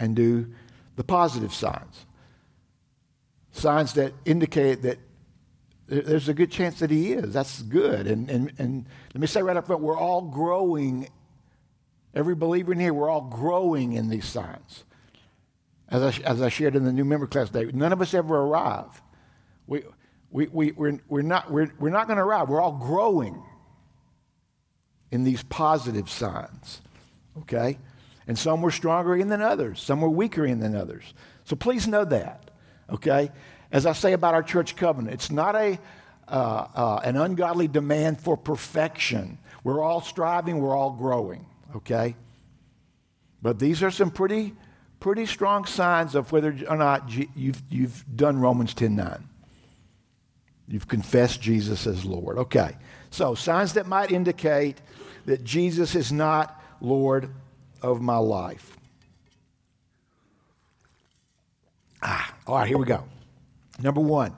[0.00, 0.52] and do
[0.98, 2.06] the positive signs.
[3.52, 4.98] Signs that indicate that
[5.86, 7.32] there's a good chance that he is.
[7.32, 8.08] That's good.
[8.08, 8.84] And, and, and
[9.14, 11.08] let me say right up front, we're all growing.
[12.14, 14.84] Every believer in here, we're all growing in these signs.
[15.88, 18.36] As I, as I shared in the new member class day, none of us ever
[18.36, 19.00] arrive.
[19.68, 19.84] We,
[20.30, 22.48] we, we, we're, we're not, we're, we're not going to arrive.
[22.48, 23.40] We're all growing
[25.12, 26.82] in these positive signs
[27.42, 27.78] okay?
[28.28, 31.14] And some were stronger in than others, some were weaker in than others.
[31.44, 32.50] So please know that,
[32.90, 33.30] okay?
[33.72, 35.78] As I say about our church covenant, it's not a,
[36.28, 39.38] uh, uh, an ungodly demand for perfection.
[39.64, 42.16] We're all striving, we're all growing, okay?
[43.40, 44.54] But these are some pretty,
[45.00, 49.28] pretty strong signs of whether or not you've, you've done Romans 10 9.
[50.68, 52.36] You've confessed Jesus as Lord.
[52.36, 52.76] Okay.
[53.10, 54.82] So, signs that might indicate
[55.24, 57.30] that Jesus is not Lord
[57.82, 58.76] of my life.
[62.02, 63.04] Ah, all right, here we go.
[63.80, 64.34] Number one,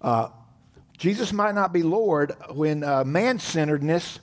[0.00, 0.28] uh,
[0.98, 4.20] Jesus might not be Lord when uh, man centeredness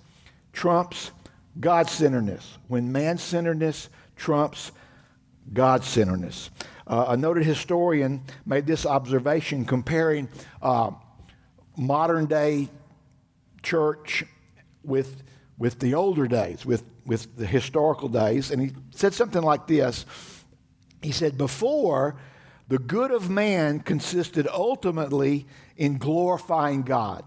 [0.53, 1.11] trumps
[1.59, 2.57] God centeredness.
[2.67, 4.71] When man centeredness trumps
[5.53, 6.49] God centeredness.
[6.87, 10.27] Uh, a noted historian made this observation comparing
[10.61, 10.91] uh,
[11.77, 12.69] modern day
[13.63, 14.23] church
[14.83, 15.23] with,
[15.57, 20.05] with the older days, with with the historical days, and he said something like this.
[21.01, 22.15] He said, Before,
[22.67, 27.23] the good of man consisted ultimately in glorifying God.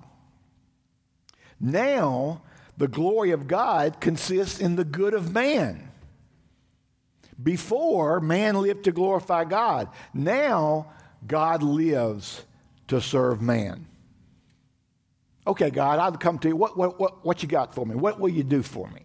[1.61, 2.43] Now,
[2.77, 5.91] the glory of God consists in the good of man.
[7.43, 9.89] Before, man lived to glorify God.
[10.13, 10.93] Now,
[11.27, 12.45] God lives
[12.89, 13.87] to serve man.
[15.47, 16.57] Okay, God, I've come to you.
[16.57, 17.95] What, what, what, what you got for me?
[17.95, 19.03] What will you do for me?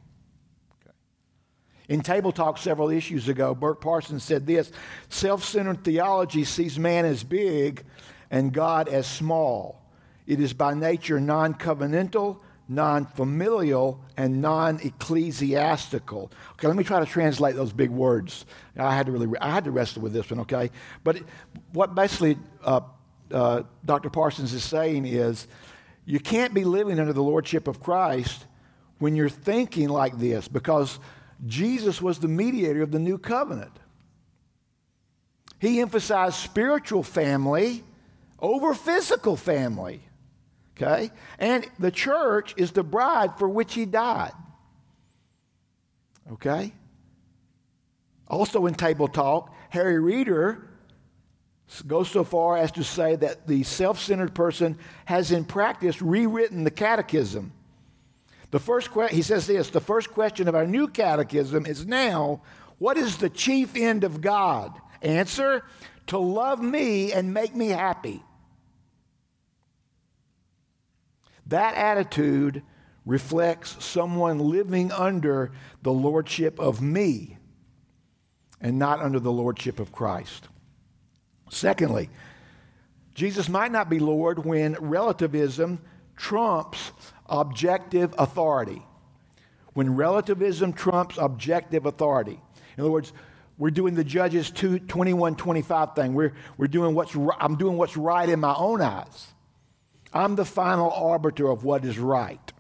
[1.90, 4.72] In Table Talk several issues ago, Burk Parsons said this
[5.10, 7.84] Self centered theology sees man as big
[8.30, 9.82] and God as small.
[10.28, 16.32] It is by nature non covenantal, non familial, and non ecclesiastical.
[16.54, 18.46] Okay, let me try to translate those big words.
[18.78, 20.70] I had to really, I had to wrestle with this one, okay?
[21.04, 21.18] But
[21.74, 22.82] what basically uh,
[23.34, 24.12] uh, Dr.
[24.12, 25.48] Parsons is saying is
[26.06, 28.46] you can't be living under the lordship of Christ
[29.00, 31.00] when you're thinking like this because
[31.46, 33.72] Jesus was the mediator of the new covenant.
[35.60, 37.84] He emphasized spiritual family
[38.40, 40.02] over physical family.
[40.76, 41.12] Okay?
[41.38, 44.32] And the church is the bride for which he died.
[46.32, 46.74] Okay?
[48.28, 50.66] Also in table talk, Harry Reeder
[51.86, 56.64] goes so far as to say that the self centered person has in practice rewritten
[56.64, 57.52] the catechism.
[58.52, 62.42] The first que- he says this the first question of our new catechism is now
[62.78, 64.74] what is the chief end of God?
[65.02, 65.64] Answer
[66.08, 68.24] to love me and make me happy.
[71.46, 72.64] That attitude
[73.06, 77.38] reflects someone living under the lordship of me
[78.62, 80.48] and not under the lordship of Christ.
[81.50, 82.10] Secondly,
[83.14, 85.82] Jesus might not be Lord when relativism
[86.16, 86.92] trumps
[87.30, 88.84] objective authority.
[89.74, 92.40] When relativism trumps objective authority.
[92.78, 93.14] In other words,
[93.58, 96.14] we're doing the Judges 2, 21, 25 thing.
[96.14, 99.28] We're, we're doing what's, I'm doing what's right in my own eyes.
[100.14, 102.52] I'm the final arbiter of what is right.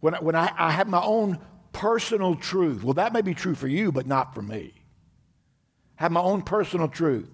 [0.00, 1.38] When, when I, I have my own
[1.72, 4.74] personal truth, well, that may be true for you, but not for me
[5.98, 7.28] I have my own personal truth.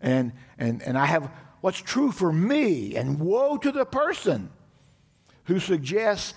[0.00, 1.30] And, and, and I have
[1.60, 2.96] what's true for me.
[2.96, 4.50] And woe to the person
[5.44, 6.34] who suggests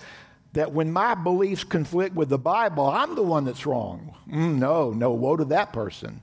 [0.52, 4.14] that when my beliefs conflict with the Bible, I'm the one that's wrong.
[4.30, 6.20] Mm, no, no, woe to that person.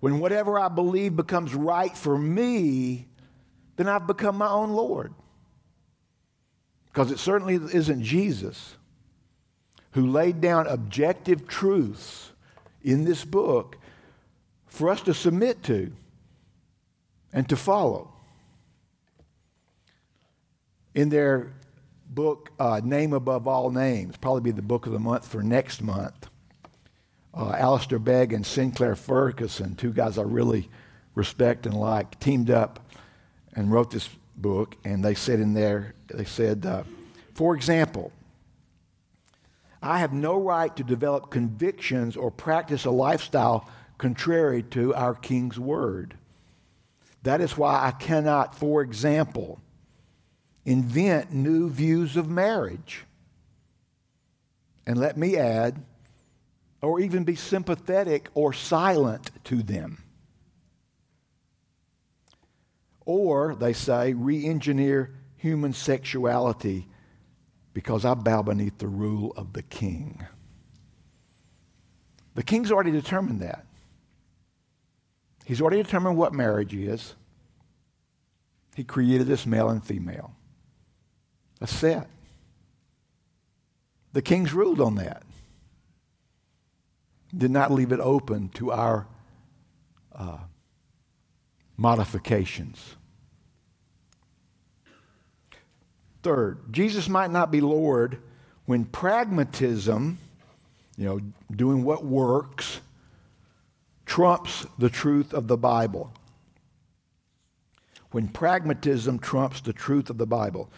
[0.00, 3.08] When whatever I believe becomes right for me,
[3.76, 5.12] then I've become my own Lord.
[6.86, 8.76] Because it certainly isn't Jesus
[9.92, 12.32] who laid down objective truths
[12.82, 13.76] in this book
[14.78, 15.90] for us to submit to
[17.32, 18.12] and to follow.
[20.94, 21.52] In their
[22.08, 25.82] book, uh, Name Above All Names, probably be the book of the month for next
[25.82, 26.28] month,
[27.34, 30.70] uh, Alistair Begg and Sinclair Ferguson, two guys I really
[31.16, 32.88] respect and like, teamed up
[33.54, 34.76] and wrote this book.
[34.84, 36.84] And they said in there, they said, uh,
[37.34, 38.12] for example,
[39.82, 43.68] I have no right to develop convictions or practice a lifestyle
[43.98, 46.14] contrary to our King's word.
[47.24, 49.60] That is why I cannot, for example,
[50.64, 53.04] invent new views of marriage.
[54.86, 55.82] And let me add,
[56.80, 60.02] or even be sympathetic or silent to them.
[63.04, 66.86] Or, they say, re engineer human sexuality
[67.72, 70.24] because I bow beneath the rule of the king.
[72.34, 73.64] The king's already determined that.
[75.48, 77.14] He's already determined what marriage is.
[78.76, 80.34] He created this male and female.
[81.62, 82.06] A set.
[84.12, 85.22] The king's ruled on that.
[87.34, 89.06] Did not leave it open to our
[90.14, 90.36] uh,
[91.78, 92.96] modifications.
[96.22, 98.18] Third, Jesus might not be Lord
[98.66, 100.18] when pragmatism,
[100.98, 101.20] you know,
[101.50, 102.82] doing what works,
[104.08, 106.10] trumps the truth of the Bible.
[108.10, 110.72] When pragmatism trumps the truth of the Bible.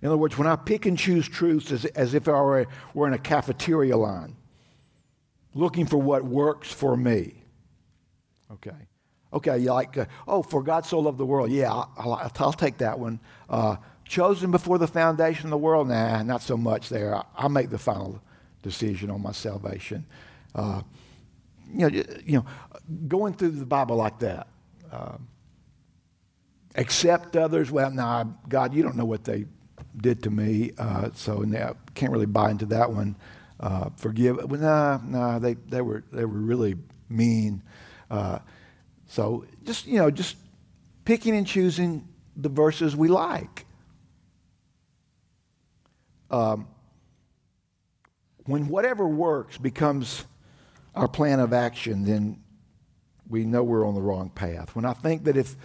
[0.00, 3.08] In other words, when I pick and choose truths as, as if I were, were
[3.08, 4.36] in a cafeteria line,
[5.52, 7.42] looking for what works for me.
[8.52, 8.70] Okay.
[9.32, 11.50] Okay, you like, uh, oh, for God so loved the world.
[11.50, 13.18] Yeah, I'll, I'll, I'll take that one.
[13.50, 15.88] Uh, chosen before the foundation of the world?
[15.88, 17.20] Nah, not so much there.
[17.36, 18.22] I'll make the final
[18.62, 20.06] decision on my salvation.
[20.54, 20.82] Uh,
[21.72, 22.46] you, know, you know,
[23.08, 24.48] going through the Bible like that.
[24.90, 25.16] Uh,
[26.76, 27.70] accept others.
[27.70, 29.46] Well, nah, God, you don't know what they
[29.96, 33.16] did to me, uh, so I can't really buy into that one.
[33.58, 34.36] Uh, forgive.
[34.50, 36.76] Well, nah, nah, they, they, were, they were really
[37.08, 37.62] mean.
[38.10, 38.38] Uh,
[39.06, 40.36] so just, you know, just
[41.04, 42.06] picking and choosing
[42.36, 43.64] the verses we like.
[46.30, 46.68] Um,
[48.44, 50.24] when whatever works becomes
[50.94, 52.42] our plan of action, then
[53.28, 54.74] we know we're on the wrong path.
[54.74, 55.56] When I think that if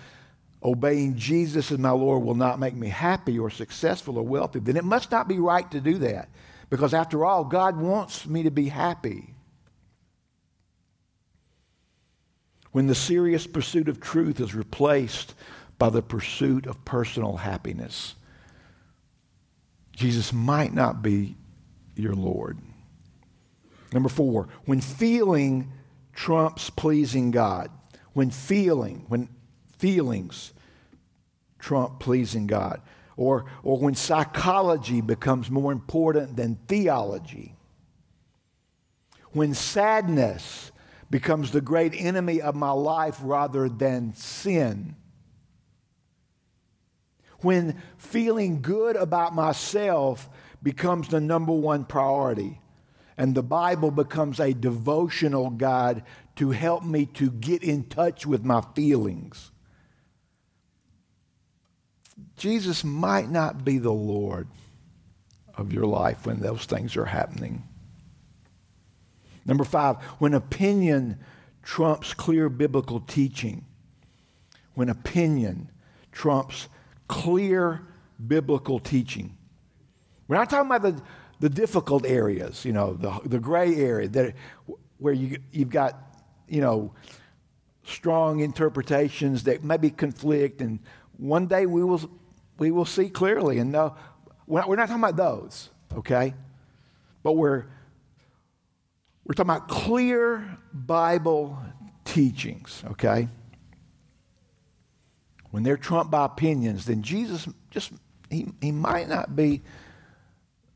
[0.64, 4.78] obeying Jesus as my Lord will not make me happy or successful or wealthy, then
[4.78, 6.30] it must not be right to do that.
[6.70, 9.34] Because after all, God wants me to be happy.
[12.72, 15.34] When the serious pursuit of truth is replaced
[15.78, 18.16] by the pursuit of personal happiness,
[19.94, 21.36] Jesus might not be
[21.96, 22.58] your Lord.
[23.92, 25.72] Number four, when feeling
[26.14, 27.70] trumps pleasing God,
[28.14, 29.30] when feeling, when
[29.78, 30.54] feelings
[31.60, 32.82] trump pleasing God,
[33.18, 37.56] or, or when psychology becomes more important than theology,
[39.32, 40.72] when sadness
[41.10, 44.96] becomes the great enemy of my life rather than sin,
[47.40, 50.30] when feeling good about myself
[50.62, 52.62] becomes the number one priority
[53.18, 56.04] and the Bible becomes a devotional guide
[56.38, 59.52] to help me to get in touch with my feelings.
[62.38, 64.48] Jesus might not be the Lord
[65.56, 67.64] of your life when those things are happening.
[69.46, 71.20] Number five, when opinion
[71.64, 73.66] trumps clear biblical teaching,
[74.74, 75.70] when opinion
[76.12, 76.68] trumps
[77.08, 77.82] clear
[78.26, 79.36] biblical teaching.
[80.28, 81.02] We're not talking about the,
[81.42, 84.36] the difficult areas, you know, the, the gray area that,
[85.00, 85.98] where you, you've got,
[86.48, 86.94] you know,
[87.84, 90.80] strong interpretations that maybe conflict, and
[91.18, 92.10] one day we will,
[92.60, 93.96] we will see clearly and know.
[94.46, 96.36] We're not, we're not talking about those, okay?
[97.24, 97.66] But we're,
[99.26, 101.58] we're talking about clear Bible
[102.06, 103.28] teachings, okay?
[105.50, 107.92] When they're trumped by opinions, then Jesus just,
[108.30, 109.62] he, he might not be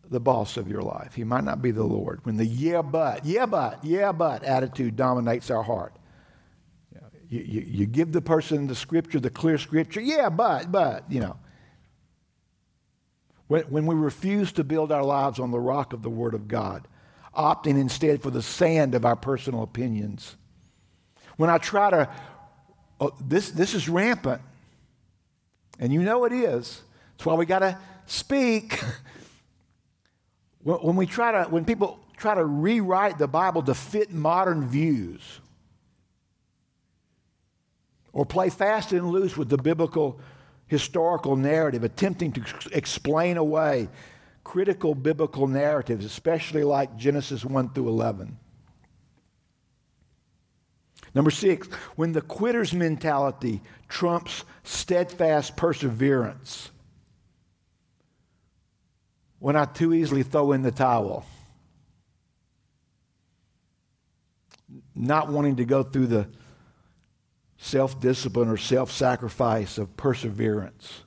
[0.09, 1.15] the boss of your life.
[1.15, 2.19] He might not be the Lord.
[2.23, 5.95] When the yeah, but, yeah, but, yeah, but attitude dominates our heart.
[7.29, 11.19] You, you, you give the person the scripture, the clear scripture, yeah, but, but, you
[11.19, 11.37] know.
[13.47, 16.47] When, when we refuse to build our lives on the rock of the Word of
[16.47, 16.87] God,
[17.35, 20.35] opting instead for the sand of our personal opinions.
[21.37, 22.09] When I try to,
[22.99, 24.41] oh, this, this is rampant.
[25.79, 26.81] And you know it is.
[27.17, 28.79] That's why we got to speak.
[30.65, 35.21] when we try to, when people try to rewrite the Bible to fit modern views,
[38.11, 40.19] or play fast and loose with the biblical
[40.67, 43.89] historical narrative, attempting to explain away
[44.43, 48.37] critical biblical narratives, especially like Genesis 1 through 11.
[51.13, 56.71] Number six, when the quitter's mentality trumps steadfast perseverance.
[59.45, 61.23] When I too easily throw in the towel.
[64.95, 66.29] Not wanting to go through the
[67.59, 71.03] self discipline or self sacrifice of perseverance.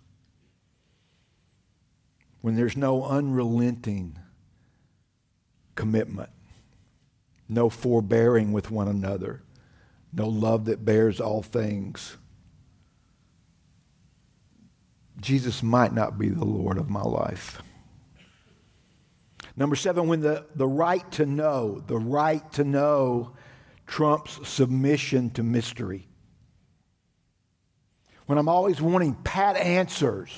[2.41, 4.17] When there's no unrelenting
[5.75, 6.31] commitment,
[7.49, 9.43] no forbearing with one another
[10.13, 12.17] no love that bears all things.
[15.21, 17.61] Jesus might not be the Lord of my life.
[19.59, 23.33] Number seven, when the, the right to know, the right to know
[23.89, 26.07] trumps submission to mystery.
[28.27, 30.31] When I'm always wanting pat answers.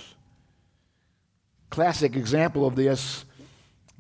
[1.69, 3.27] Classic example of this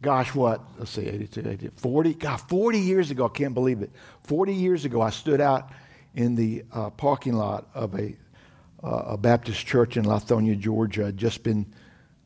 [0.00, 0.62] gosh, what?
[0.78, 3.90] Let's see, 82, 82, 40, God, 40 years ago, I can't believe it.
[4.24, 5.70] 40 years ago, I stood out
[6.14, 8.16] in the uh, parking lot of a,
[8.82, 11.08] uh, a Baptist church in Lithonia, Georgia.
[11.08, 11.66] I'd just been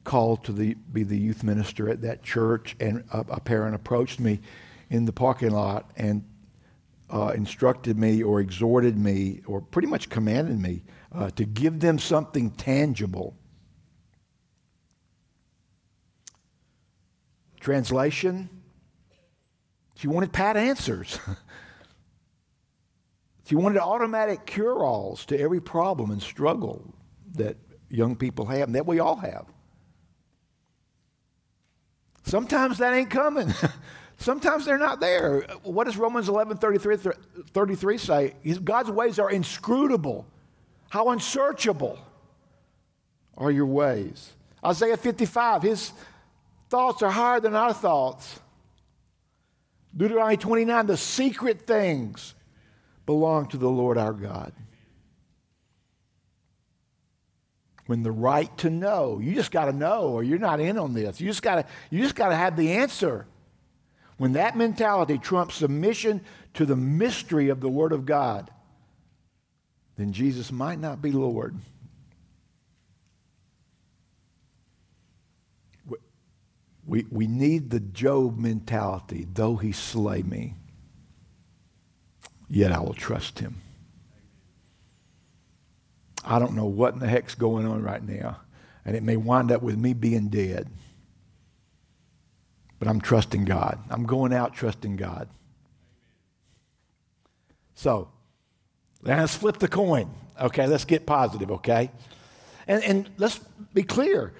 [0.05, 4.21] called to the, be the youth minister at that church, and a, a parent approached
[4.21, 4.41] me
[4.91, 6.25] in the parking lot and
[7.11, 10.83] uh, instructed me or exhorted me or pretty much commanded me
[11.13, 13.37] uh, to give them something tangible
[17.65, 18.51] Translation
[19.95, 21.19] She wanted pat answers.
[23.47, 26.93] she wanted automatic cure alls to every problem and struggle
[27.37, 27.57] that
[27.89, 29.47] young people have and that we all have.
[32.25, 33.53] Sometimes that ain't coming.
[34.19, 35.43] Sometimes they're not there.
[35.63, 36.97] What does Romans 11 33,
[37.53, 38.35] 33 say?
[38.63, 40.27] God's ways are inscrutable.
[40.89, 41.99] How unsearchable
[43.37, 44.33] are your ways?
[44.65, 45.93] Isaiah 55, his
[46.71, 48.41] thoughts are higher than our thoughts.
[49.97, 52.35] Deuteronomy 29, the secret things
[53.07, 54.53] belong to the Lord our God.
[57.87, 60.95] When the right to know, you just got to know or you're not in on
[60.95, 61.21] this.
[61.21, 63.27] You just got to you just got to have the answer.
[64.17, 66.21] when that mentality trumps submission
[66.55, 68.51] to the mystery of the Word of God,
[69.97, 71.57] then Jesus might not be Lord.
[76.87, 79.27] We, we need the Job mentality.
[79.33, 80.55] Though he slay me,
[82.49, 83.64] yet I will trust him.
[86.25, 88.39] I don't know what in the heck's going on right now,
[88.85, 90.69] and it may wind up with me being dead.
[92.79, 93.79] But I'm trusting God.
[93.91, 95.29] I'm going out trusting God.
[97.75, 98.09] So,
[99.03, 100.11] let's flip the coin.
[100.41, 101.91] Okay, let's get positive, okay?
[102.67, 103.39] And, and let's
[103.73, 104.33] be clear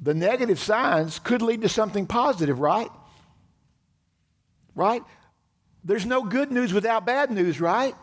[0.00, 2.90] the negative signs could lead to something positive, right?
[4.74, 5.02] Right?
[5.82, 7.94] There's no good news without bad news, right?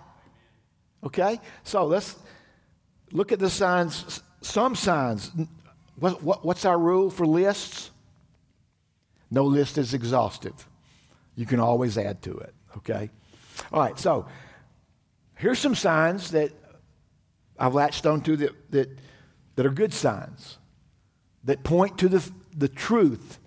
[1.04, 1.40] Okay?
[1.64, 2.16] So let's
[3.16, 5.32] look at the signs, some signs.
[5.98, 7.90] What, what, what's our rule for lists?
[9.32, 10.68] No list is exhaustive.
[11.36, 13.10] You can always add to it, okay?
[13.72, 14.28] All right, so
[15.36, 16.52] here's some signs that
[17.58, 19.00] I've latched onto that, that,
[19.56, 20.58] that are good signs
[21.46, 23.40] that point to the, the truth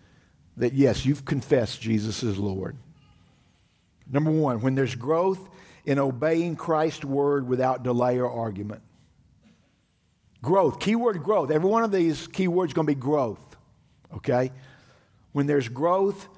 [0.57, 2.77] that, yes, you've confessed Jesus is Lord.
[4.11, 5.47] Number one, when there's growth
[5.85, 8.83] in obeying Christ's word without delay or argument.
[10.43, 11.51] Growth, keyword growth.
[11.51, 13.57] Every one of these keywords going to be growth,
[14.15, 14.53] okay?
[15.33, 16.29] When there's growth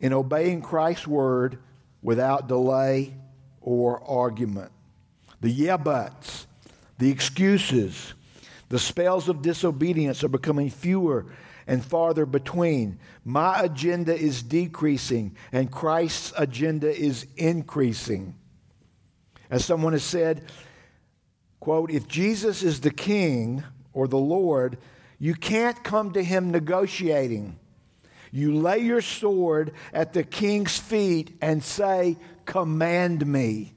[0.00, 1.58] in obeying Christ's word
[2.02, 3.14] without delay
[3.60, 4.70] or argument.
[5.40, 6.46] The yeah buts,
[6.98, 8.14] the excuses,
[8.68, 11.26] the spells of disobedience are becoming fewer
[11.66, 12.98] and farther between.
[13.24, 18.34] My agenda is decreasing, and Christ's agenda is increasing.
[19.50, 20.44] As someone has said,
[21.60, 24.78] quote, if Jesus is the king or the Lord,
[25.18, 27.58] you can't come to him negotiating.
[28.30, 33.74] You lay your sword at the king's feet and say, Command me.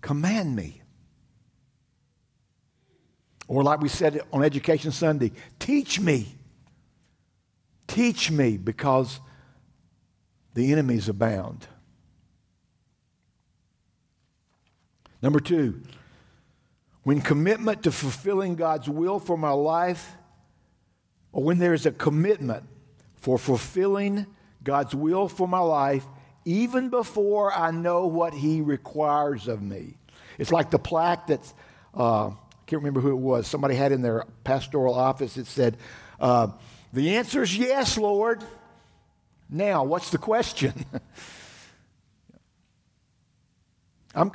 [0.00, 0.82] Command me.
[3.48, 6.34] Or, like we said on Education Sunday, teach me.
[7.86, 9.20] Teach me because
[10.54, 11.66] the enemies abound.
[15.22, 15.80] Number two,
[17.04, 20.12] when commitment to fulfilling God's will for my life,
[21.32, 22.64] or when there is a commitment
[23.16, 24.26] for fulfilling
[24.62, 26.04] God's will for my life,
[26.44, 29.96] even before I know what He requires of me.
[30.38, 31.54] It's like the plaque that's
[31.94, 32.30] uh,
[32.72, 33.46] can't remember who it was.
[33.46, 35.76] Somebody had in their pastoral office, it said,
[36.18, 36.48] uh,
[36.94, 38.42] The answer is yes, Lord.
[39.50, 40.72] Now, what's the question?
[44.14, 44.32] I'm,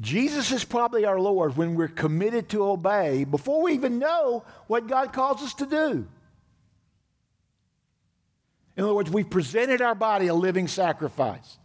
[0.00, 4.88] Jesus is probably our Lord when we're committed to obey before we even know what
[4.88, 6.06] God calls us to do.
[8.76, 11.58] In other words, we've presented our body a living sacrifice.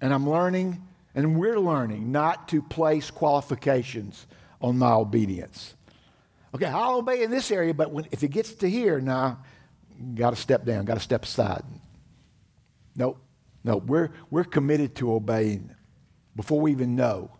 [0.00, 0.80] And I'm learning
[1.14, 4.26] and we're learning not to place qualifications
[4.60, 5.74] on my obedience.
[6.54, 9.38] Okay, I'll obey in this area, but when, if it gets to here, now,
[10.00, 11.62] nah, got to step down, got to step aside.
[12.94, 13.20] Nope,
[13.64, 15.74] no, we're, we're committed to obeying
[16.38, 17.32] before we even know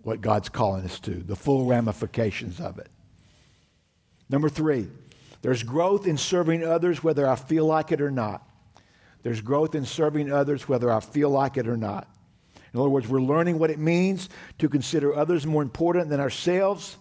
[0.00, 2.88] what God's calling us to, the full ramifications of it.
[4.30, 4.88] Number three,
[5.42, 8.48] there's growth in serving others whether I feel like it or not.
[9.22, 12.08] There's growth in serving others, whether I feel like it or not.
[12.72, 16.96] In other words, we're learning what it means to consider others more important than ourselves.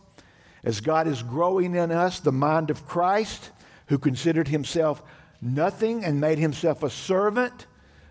[0.62, 3.52] As God is growing in us the mind of Christ,
[3.88, 5.02] who considered himself
[5.42, 7.66] nothing and made himself a servant,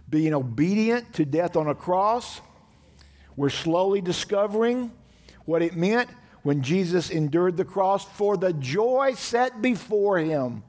[0.09, 2.40] being obedient to death on a cross,
[3.36, 4.90] we're slowly discovering
[5.44, 6.09] what it meant
[6.42, 10.62] when Jesus endured the cross for the joy set before him.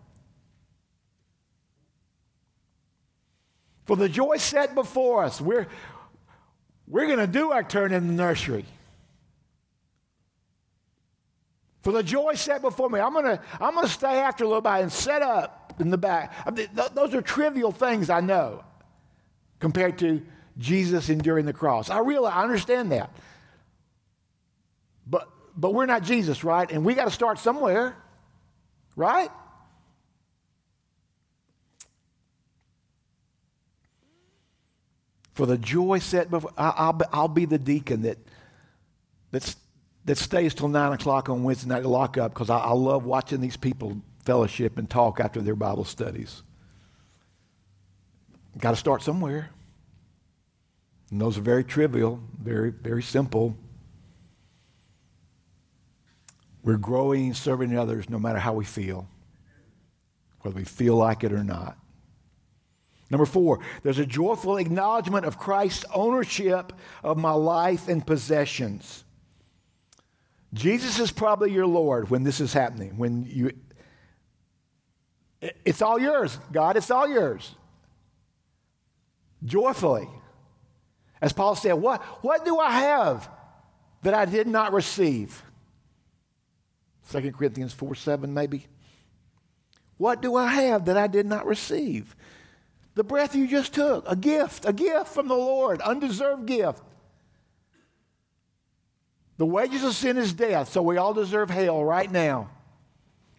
[3.85, 5.67] For the joy set before us, we're,
[6.87, 8.65] we're going to do our turn in the nursery.
[11.81, 14.47] For the joy set before me, I'm going to I'm going to stay after a
[14.47, 16.35] little bit and set up in the back.
[16.45, 18.63] I mean, th- those are trivial things I know
[19.59, 20.21] compared to
[20.57, 21.89] Jesus enduring the cross.
[21.89, 23.11] I realize, I understand that.
[25.07, 26.69] But, but we're not Jesus, right?
[26.69, 27.95] And we got to start somewhere,
[28.95, 29.29] right?
[35.33, 38.17] For the joy set before, I'll be, I'll be the deacon that,
[39.31, 39.55] that's,
[40.03, 43.05] that stays till 9 o'clock on Wednesday night to lock up because I, I love
[43.05, 46.43] watching these people fellowship and talk after their Bible studies.
[48.57, 49.51] Got to start somewhere.
[51.11, 53.55] And those are very trivial, very, very simple.
[56.63, 59.07] We're growing, serving others no matter how we feel,
[60.41, 61.77] whether we feel like it or not.
[63.09, 66.73] Number four, there's a joyful acknowledgement of Christ's ownership
[67.03, 69.03] of my life and possessions.
[70.53, 72.97] Jesus is probably your Lord when this is happening.
[72.97, 73.51] When you,
[75.65, 77.55] it's all yours, God, it's all yours.
[79.43, 80.09] Joyfully.
[81.21, 83.29] As Paul said, what, what do I have
[84.03, 85.43] that I did not receive?
[87.11, 88.67] 2 Corinthians 4 7, maybe.
[89.97, 92.15] What do I have that I did not receive?
[92.95, 96.83] The breath you just took, a gift, a gift from the Lord, undeserved gift.
[99.37, 102.49] The wages of sin is death, so we all deserve hell right now.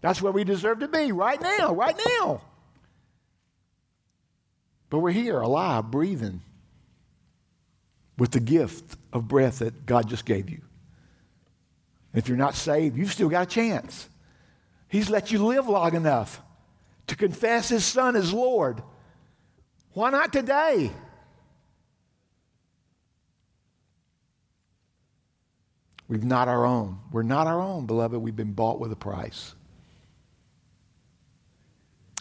[0.00, 2.42] That's where we deserve to be, right now, right now.
[4.90, 6.42] But we're here, alive, breathing,
[8.18, 10.60] with the gift of breath that God just gave you.
[12.12, 14.08] If you're not saved, you've still got a chance.
[14.88, 16.42] He's let you live long enough
[17.06, 18.82] to confess His Son as Lord.
[19.92, 20.90] Why not today?
[26.08, 26.98] We've not our own.
[27.12, 28.18] We're not our own, beloved.
[28.18, 29.54] We've been bought with a price.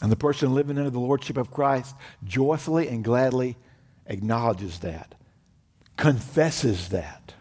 [0.02, 3.58] And the person living under the Lordship of Christ joyfully and gladly
[4.06, 5.16] acknowledges that,
[5.98, 7.34] confesses that,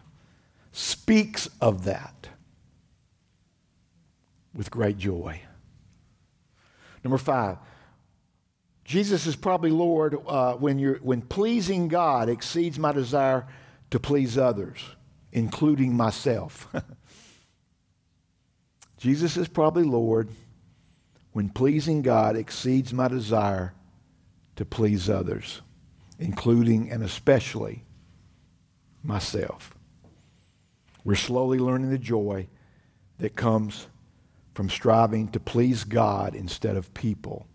[0.71, 2.29] speaks of that
[4.53, 5.41] with great joy.
[7.03, 7.57] Number five,
[8.83, 13.47] Jesus is probably Lord uh, when, you're, when pleasing God exceeds my desire
[13.91, 14.79] to please others,
[15.31, 16.67] including myself.
[18.97, 20.27] Jesus is probably Lord
[21.39, 23.73] when pleasing God exceeds my desire
[24.57, 25.61] to please others,
[26.19, 27.85] including and especially
[29.03, 29.73] myself.
[31.05, 32.49] We're slowly learning the joy
[33.19, 33.87] that comes
[34.53, 37.47] from striving to please God instead of people.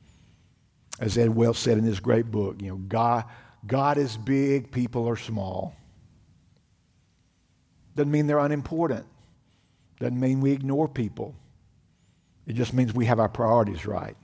[0.99, 3.25] As Ed Welch said in his great book, you know, God,
[3.67, 5.77] God is big, people are small.
[7.97, 9.05] Doesn't mean they're unimportant.
[10.01, 11.35] Doesn't mean we ignore people.
[12.47, 14.17] It just means we have our priorities right.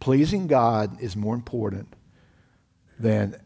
[0.00, 1.92] Pleasing God is more important
[2.98, 3.36] than,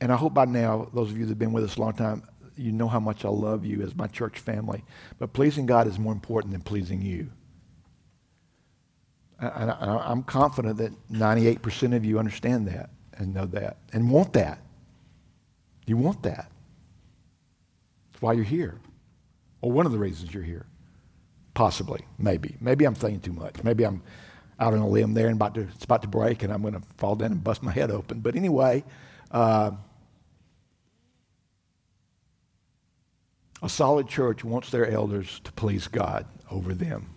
[0.00, 1.94] and I hope by now, those of you that have been with us a long
[1.94, 2.22] time,
[2.56, 4.84] you know how much I love you as my church family.
[5.18, 7.30] But pleasing God is more important than pleasing you.
[9.38, 14.60] I, am confident that 98% of you understand that and know that and want that.
[15.86, 16.50] You want that.
[18.10, 18.80] That's why you're here.
[19.60, 20.66] Or one of the reasons you're here.
[21.56, 22.54] Possibly, maybe.
[22.60, 23.64] Maybe I'm thinking too much.
[23.64, 24.02] Maybe I'm
[24.60, 26.74] out on a limb there and about to, it's about to break and I'm going
[26.74, 28.20] to fall down and bust my head open.
[28.20, 28.84] But anyway,
[29.30, 29.70] uh,
[33.62, 37.08] a solid church wants their elders to please God over them.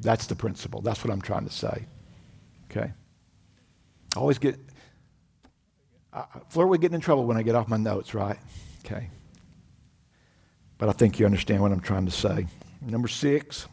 [0.00, 0.80] That's the principle.
[0.80, 1.84] That's what I'm trying to say.
[2.70, 2.90] Okay?
[4.16, 4.58] I always get,
[6.10, 8.38] I, Fleur would get in trouble when I get off my notes, right?
[8.86, 9.10] Okay.
[10.78, 12.46] But I think you understand what I'm trying to say.
[12.80, 13.66] Number six,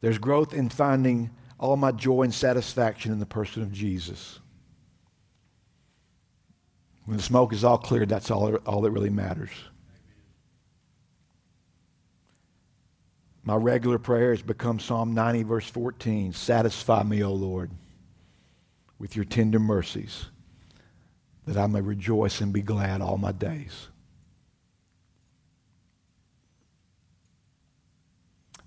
[0.00, 4.40] there's growth in finding all my joy and satisfaction in the person of Jesus.
[7.04, 9.50] When the smoke is all cleared, that's all, all that really matters.
[13.42, 17.70] My regular prayer has become Psalm 90, verse 14 Satisfy me, O Lord,
[18.98, 20.26] with your tender mercies,
[21.46, 23.89] that I may rejoice and be glad all my days.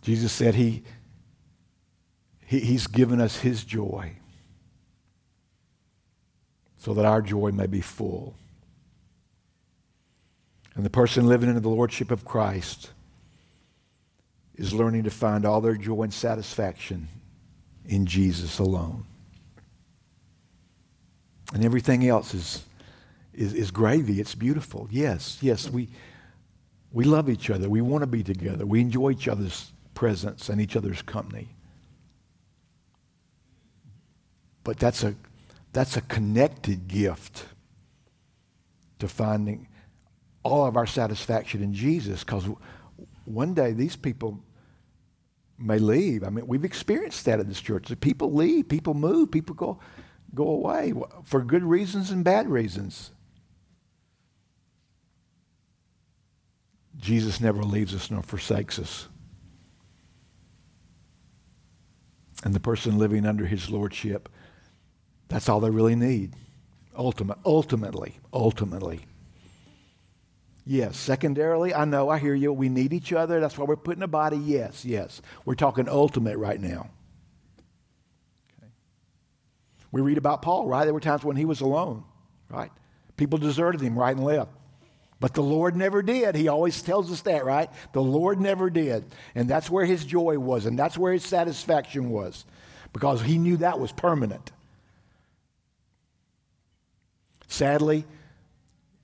[0.03, 0.83] Jesus said he,
[2.45, 4.13] he, He's given us His joy
[6.77, 8.35] so that our joy may be full.
[10.75, 12.91] And the person living in the Lordship of Christ
[14.55, 17.07] is learning to find all their joy and satisfaction
[17.85, 19.05] in Jesus alone.
[21.53, 22.63] And everything else is,
[23.33, 24.19] is, is gravy.
[24.19, 24.87] It's beautiful.
[24.91, 25.87] Yes, yes, we,
[26.91, 27.69] we love each other.
[27.69, 28.65] We want to be together.
[28.65, 31.55] We enjoy each other's presence and each other's company.
[34.63, 35.15] But that's a,
[35.71, 37.45] that's a connected gift
[38.99, 39.67] to finding
[40.43, 42.47] all of our satisfaction in Jesus because
[43.25, 44.43] one day these people
[45.57, 46.23] may leave.
[46.23, 47.91] I mean, we've experienced that in this church.
[48.01, 49.79] People leave, people move, people go,
[50.33, 53.11] go away for good reasons and bad reasons.
[56.97, 59.07] Jesus never leaves us nor forsakes us.
[62.43, 64.29] And the person living under his lordship,
[65.29, 66.33] that's all they really need.
[66.95, 69.05] Ultimate, ultimately, ultimately.
[70.65, 70.97] Yes.
[70.97, 72.53] Secondarily, I know, I hear you.
[72.53, 73.39] We need each other.
[73.39, 74.37] That's why we're putting a body.
[74.37, 75.21] Yes, yes.
[75.45, 76.89] We're talking ultimate right now.
[78.57, 78.71] Okay.
[79.91, 80.85] We read about Paul, right?
[80.85, 82.03] There were times when he was alone,
[82.49, 82.71] right?
[83.17, 84.51] People deserted him right and left.
[85.23, 86.35] But the Lord never did.
[86.35, 87.69] He always tells us that, right?
[87.93, 89.05] The Lord never did.
[89.35, 92.43] And that's where his joy was, and that's where his satisfaction was,
[92.91, 94.51] because he knew that was permanent.
[97.47, 98.03] Sadly,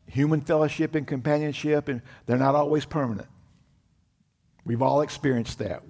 [0.08, 3.30] human fellowship and companionship, and they're not always permanent.
[4.66, 5.84] We've all experienced that.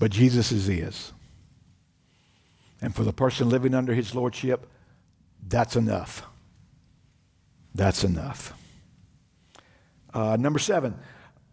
[0.00, 1.12] But Jesus is is.
[2.82, 4.66] And for the person living under his lordship,
[5.46, 6.26] that's enough.
[7.80, 8.52] That's enough.
[10.12, 10.94] Uh, number seven,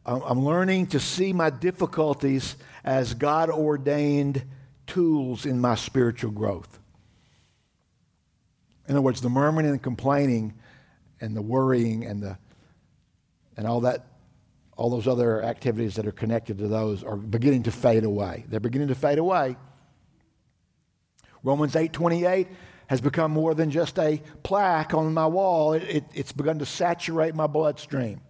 [0.05, 4.43] I'm learning to see my difficulties as God ordained
[4.87, 6.79] tools in my spiritual growth.
[8.89, 10.53] In other words, the murmuring and complaining
[11.21, 12.37] and the worrying and the
[13.55, 14.07] and all that
[14.75, 18.43] all those other activities that are connected to those are beginning to fade away.
[18.49, 19.55] They're beginning to fade away.
[21.41, 22.49] Romans 8:28
[22.87, 25.73] has become more than just a plaque on my wall.
[25.73, 28.21] It, it, it's begun to saturate my bloodstream.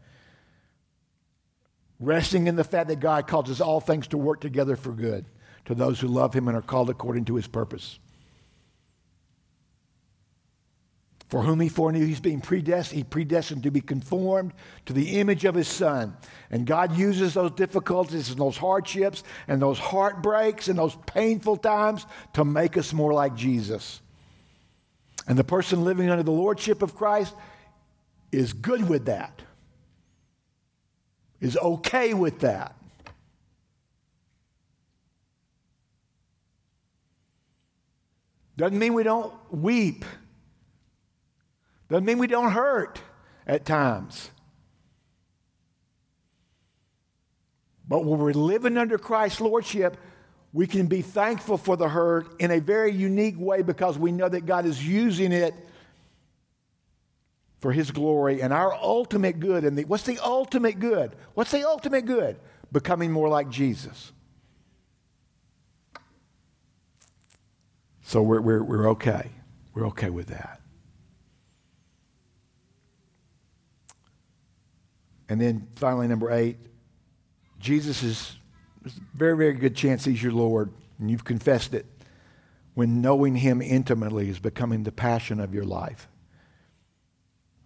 [2.00, 5.26] Resting in the fact that God causes all things to work together for good
[5.66, 8.00] to those who love Him and are called according to His purpose.
[11.30, 14.54] For whom he foreknew, he's being predestined, he predestined to be conformed
[14.86, 16.16] to the image of his son.
[16.50, 22.06] And God uses those difficulties and those hardships and those heartbreaks and those painful times
[22.34, 24.00] to make us more like Jesus.
[25.28, 27.36] And the person living under the lordship of Christ
[28.32, 29.42] is good with that,
[31.42, 32.76] is okay with that.
[38.56, 40.04] Doesn't mean we don't weep
[41.90, 43.02] doesn't mean we don't hurt
[43.46, 44.30] at times.
[47.88, 49.96] But when we're living under Christ's Lordship,
[50.54, 54.30] we can be thankful for the hurt in a very unique way because we know
[54.30, 55.54] that God is using it
[57.60, 59.64] for His glory and our ultimate good.
[59.64, 61.16] And what's the ultimate good?
[61.34, 62.38] What's the ultimate good?
[62.72, 64.12] Becoming more like Jesus.
[68.04, 69.32] So we're, we're, we're okay.
[69.74, 70.62] We're okay with that.
[75.30, 76.58] And then finally, number eight,
[77.60, 78.38] Jesus is
[78.88, 81.86] there's a very, very good chance he's your Lord, and you've confessed it.
[82.74, 86.08] When knowing him intimately is becoming the passion of your life.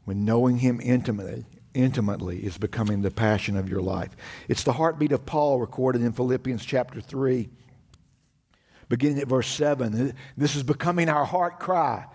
[0.06, 1.46] When knowing him intimately,
[1.76, 4.10] intimately is becoming the passion of your life.
[4.48, 7.48] It's the heartbeat of Paul recorded in Philippians chapter 3,
[8.90, 10.16] beginning at verse 7.
[10.36, 12.08] This is becoming our heart cry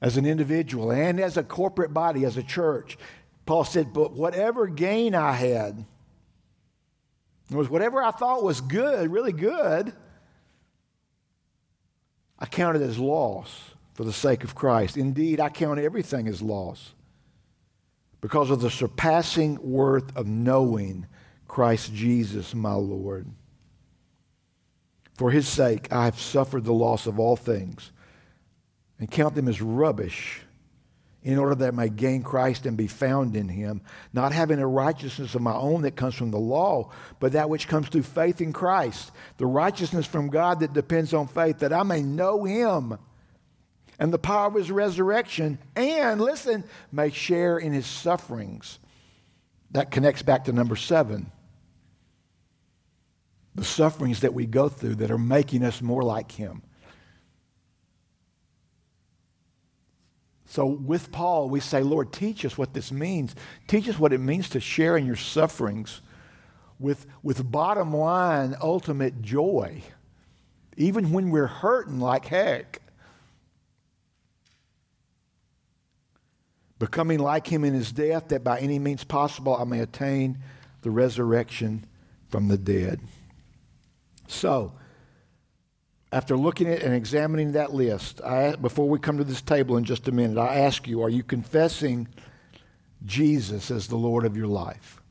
[0.00, 2.96] as an individual and as a corporate body, as a church.
[3.44, 5.84] Paul said, But whatever gain I had,
[7.50, 9.92] was whatever I thought was good, really good,
[12.38, 14.96] I counted as loss for the sake of Christ.
[14.96, 16.92] Indeed, I count everything as loss
[18.20, 21.06] because of the surpassing worth of knowing
[21.46, 23.26] Christ Jesus, my Lord.
[25.16, 27.90] For his sake, I have suffered the loss of all things
[29.00, 30.42] and count them as rubbish
[31.28, 33.82] in order that I may gain Christ and be found in him,
[34.14, 37.68] not having a righteousness of my own that comes from the law, but that which
[37.68, 41.82] comes through faith in Christ, the righteousness from God that depends on faith, that I
[41.82, 42.96] may know him
[43.98, 48.78] and the power of his resurrection, and listen, may share in his sufferings.
[49.72, 51.30] That connects back to number seven.
[53.54, 56.62] The sufferings that we go through that are making us more like him.
[60.50, 63.34] So with Paul, we say, Lord, teach us what this means.
[63.66, 66.00] Teach us what it means to share in your sufferings
[66.78, 69.82] with, with bottom line, ultimate joy,
[70.78, 72.80] even when we're hurting like heck.
[76.78, 80.38] Becoming like him in his death, that by any means possible I may attain
[80.80, 81.84] the resurrection
[82.28, 83.00] from the dead.
[84.28, 84.72] So,
[86.10, 89.84] after looking at and examining that list, I, before we come to this table in
[89.84, 92.08] just a minute, I ask you, are you confessing
[93.04, 95.02] Jesus as the Lord of your life?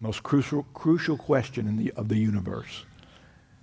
[0.00, 2.84] Most crucial, crucial question the, of the universe.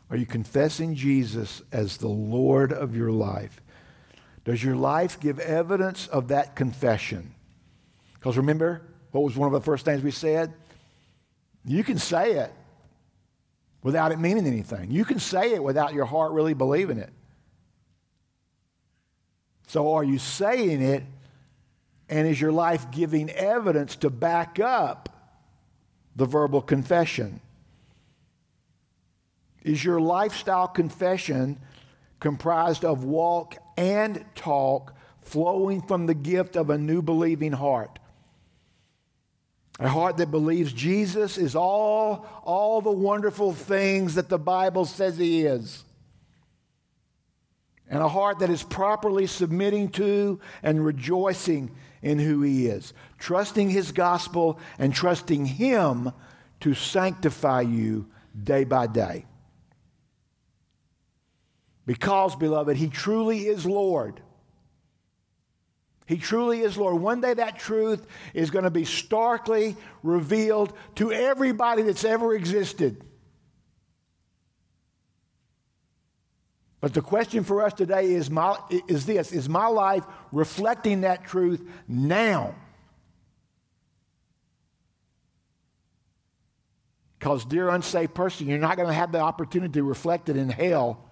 [0.09, 3.61] Are you confessing Jesus as the Lord of your life?
[4.43, 7.35] Does your life give evidence of that confession?
[8.15, 8.81] Because remember,
[9.11, 10.51] what was one of the first things we said?
[11.63, 12.51] You can say it,
[13.83, 14.91] without it meaning anything.
[14.91, 17.11] You can say it without your heart really believing it.
[19.67, 21.03] So are you saying it?
[22.09, 25.07] And is your life giving evidence to back up
[26.15, 27.39] the verbal confession?
[29.63, 31.57] Is your lifestyle confession
[32.19, 37.97] comprised of walk and talk flowing from the gift of a new believing heart?
[39.81, 45.17] A heart that believes Jesus is all, all the wonderful things that the Bible says
[45.17, 45.83] he is.
[47.89, 51.71] And a heart that is properly submitting to and rejoicing
[52.03, 56.11] in who he is, trusting his gospel and trusting him
[56.59, 58.07] to sanctify you
[58.43, 59.25] day by day.
[61.87, 64.21] Because, beloved, he truly is Lord.
[66.05, 67.01] He truly is Lord.
[67.01, 73.03] One day that truth is going to be starkly revealed to everybody that's ever existed.
[76.81, 81.25] But the question for us today is, my, is this Is my life reflecting that
[81.25, 82.55] truth now?
[87.19, 90.49] Because, dear unsaved person, you're not going to have the opportunity to reflect it in
[90.49, 91.07] hell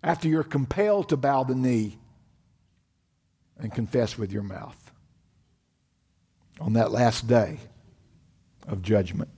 [0.00, 1.98] after you're compelled to bow the knee
[3.58, 4.92] and confess with your mouth
[6.60, 7.58] on that last day
[8.66, 9.30] of judgment.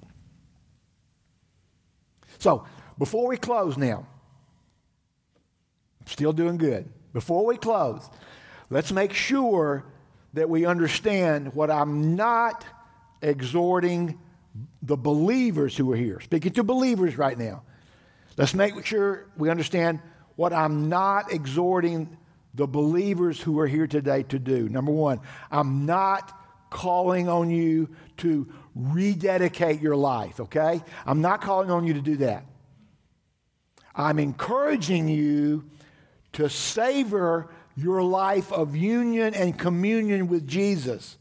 [2.38, 2.64] So,
[2.98, 4.06] before we close now,
[6.06, 6.88] still doing good.
[7.12, 8.08] Before we close,
[8.68, 9.84] let's make sure
[10.34, 12.64] that we understand what I'm not
[13.22, 14.18] exhorting
[14.82, 16.20] the believers who are here.
[16.20, 17.62] Speaking to believers right now.
[18.36, 20.00] Let's make sure we understand
[20.36, 22.16] what I'm not exhorting
[22.54, 24.68] the believers who are here today to do.
[24.68, 25.20] Number one,
[25.50, 26.36] I'm not
[26.70, 27.88] calling on you
[28.18, 30.82] to rededicate your life, okay?
[31.04, 32.44] I'm not calling on you to do that.
[33.94, 35.64] I'm encouraging you
[36.34, 41.18] to savor your life of union and communion with Jesus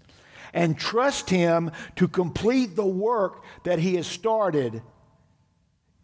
[0.54, 4.82] and trust Him to complete the work that He has started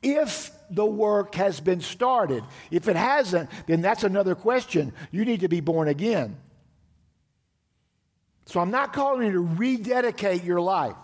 [0.02, 2.44] if the work has been started.
[2.72, 4.94] If it hasn't, then that's another question.
[5.12, 6.38] You need to be born again.
[8.46, 10.96] So I'm not calling you to rededicate your life.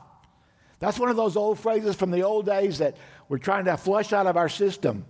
[0.79, 2.97] That's one of those old phrases from the old days that
[3.29, 5.05] we're trying to flush out of our system.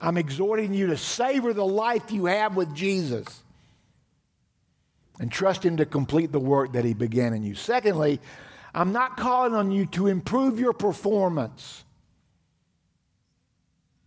[0.00, 3.42] I'm exhorting you to savor the life you have with Jesus
[5.18, 7.54] and trust Him to complete the work that He began in you.
[7.54, 8.20] Secondly,
[8.74, 11.83] I'm not calling on you to improve your performance.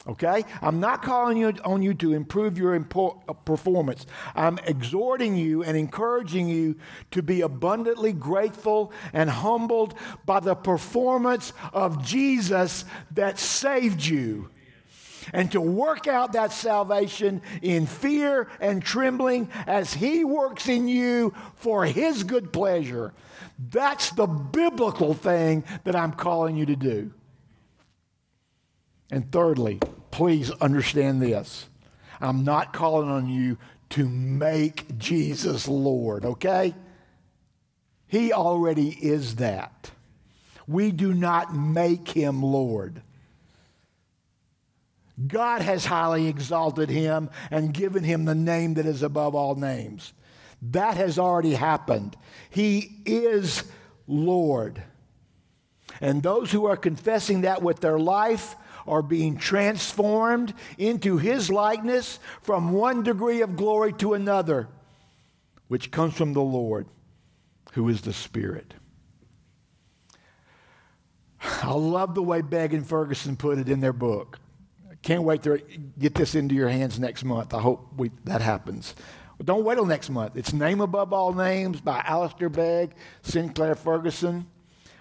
[0.08, 0.46] Okay?
[0.62, 4.06] I'm not calling you, on you to improve your uh, performance.
[4.36, 6.78] I'm exhorting you and encouraging you
[7.12, 9.96] to be abundantly grateful and humbled
[10.26, 14.50] by the performance of Jesus that saved you.
[15.34, 21.34] And to work out that salvation in fear and trembling as He works in you
[21.56, 23.14] for His good pleasure.
[23.60, 27.12] That's the biblical thing that I'm calling you to do.
[29.10, 29.80] And thirdly,
[30.12, 31.68] please understand this.
[32.20, 33.58] I'm not calling on you
[33.92, 36.74] to make Jesus Lord, okay?
[38.08, 39.92] He already is that.
[40.68, 43.02] We do not make him Lord.
[45.26, 50.14] God has highly exalted him and given him the name that is above all names.
[50.62, 52.16] That has already happened.
[52.50, 53.64] He is
[54.08, 54.82] Lord.
[56.02, 58.56] And those who are confessing that with their life
[58.88, 64.68] are being transformed into his likeness from one degree of glory to another,
[65.68, 66.88] which comes from the Lord,
[67.74, 68.74] who is the Spirit.
[71.40, 74.40] I love the way Begg and Ferguson put it in their book.
[75.02, 75.62] Can't wait to
[76.00, 77.54] get this into your hands next month.
[77.54, 78.96] I hope we, that happens.
[79.44, 80.36] Don't wait till next month.
[80.36, 84.48] It's Name Above All Names by Alistair Begg, Sinclair Ferguson.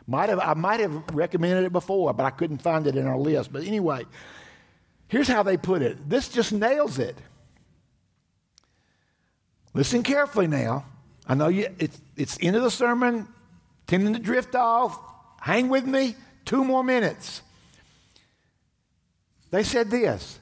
[0.06, 3.18] Might have, I might have recommended it before, but I couldn't find it in our
[3.18, 3.52] list.
[3.52, 4.04] But anyway,
[5.08, 6.08] here's how they put it.
[6.08, 7.16] This just nails it.
[9.74, 10.84] Listen carefully now.
[11.26, 13.26] I know you, it's, it's end of the sermon,
[13.86, 14.98] tending to drift off.
[15.40, 16.14] Hang with me.
[16.44, 17.42] Two more minutes.
[19.50, 20.38] They said this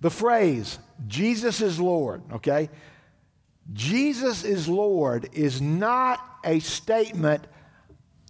[0.00, 2.70] the phrase, Jesus is Lord, okay?
[3.72, 7.46] Jesus is Lord is not a statement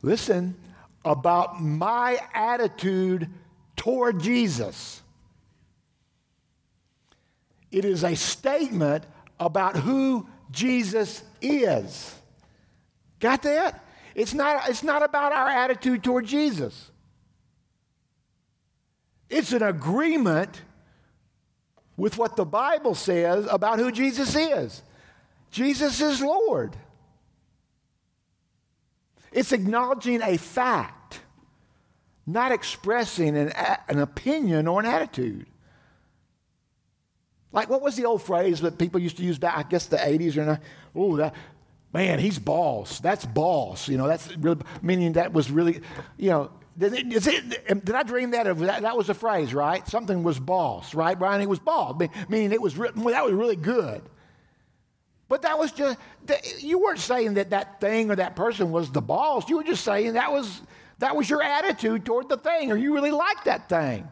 [0.02, 0.56] listen,
[1.04, 3.28] about my attitude
[3.76, 5.02] toward Jesus.
[7.70, 9.04] It is a statement
[9.38, 12.14] about who Jesus is.
[13.20, 13.84] Got that?
[14.14, 16.90] It's not, it's not about our attitude toward Jesus.
[19.28, 20.62] It's an agreement
[21.96, 24.82] with what the Bible says about who Jesus is.
[25.50, 26.76] Jesus is Lord.
[29.32, 31.20] It's acknowledging a fact,
[32.26, 33.52] not expressing an,
[33.88, 35.46] an opinion or an attitude.
[37.52, 39.96] Like, what was the old phrase that people used to use back, I guess, the
[39.96, 40.60] 80s or not?
[40.94, 41.34] Oh, that,
[41.92, 43.00] man, he's boss.
[43.00, 43.88] That's boss.
[43.88, 45.80] You know, that's really, meaning that was really,
[46.16, 48.82] you know, did, it, did I dream that, that?
[48.82, 49.86] That was a phrase, right?
[49.86, 51.40] Something was boss, right, Brian?
[51.40, 54.02] It was boss, meaning it was, that was really good.
[55.30, 55.96] But that was just,
[56.58, 59.48] you weren't saying that that thing or that person was the boss.
[59.48, 60.60] You were just saying that was,
[60.98, 64.08] that was your attitude toward the thing, or you really liked that thing.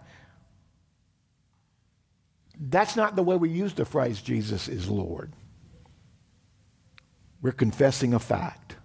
[2.56, 5.32] That's not the way we use the phrase Jesus is Lord.
[7.42, 8.76] We're confessing a fact.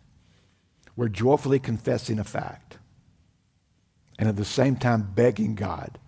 [0.96, 2.80] We're joyfully confessing a fact.
[4.18, 6.00] And at the same time, begging God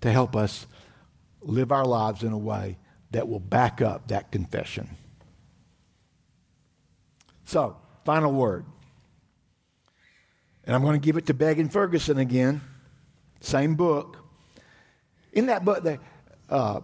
[0.00, 0.66] to help us
[1.42, 2.78] live our lives in a way
[3.10, 4.96] that will back up that confession.
[7.50, 8.64] So, final word.
[10.62, 12.60] And I'm going to give it to Begg and Ferguson again.
[13.40, 14.18] Same book.
[15.32, 15.98] In that book, they,
[16.48, 16.80] uh,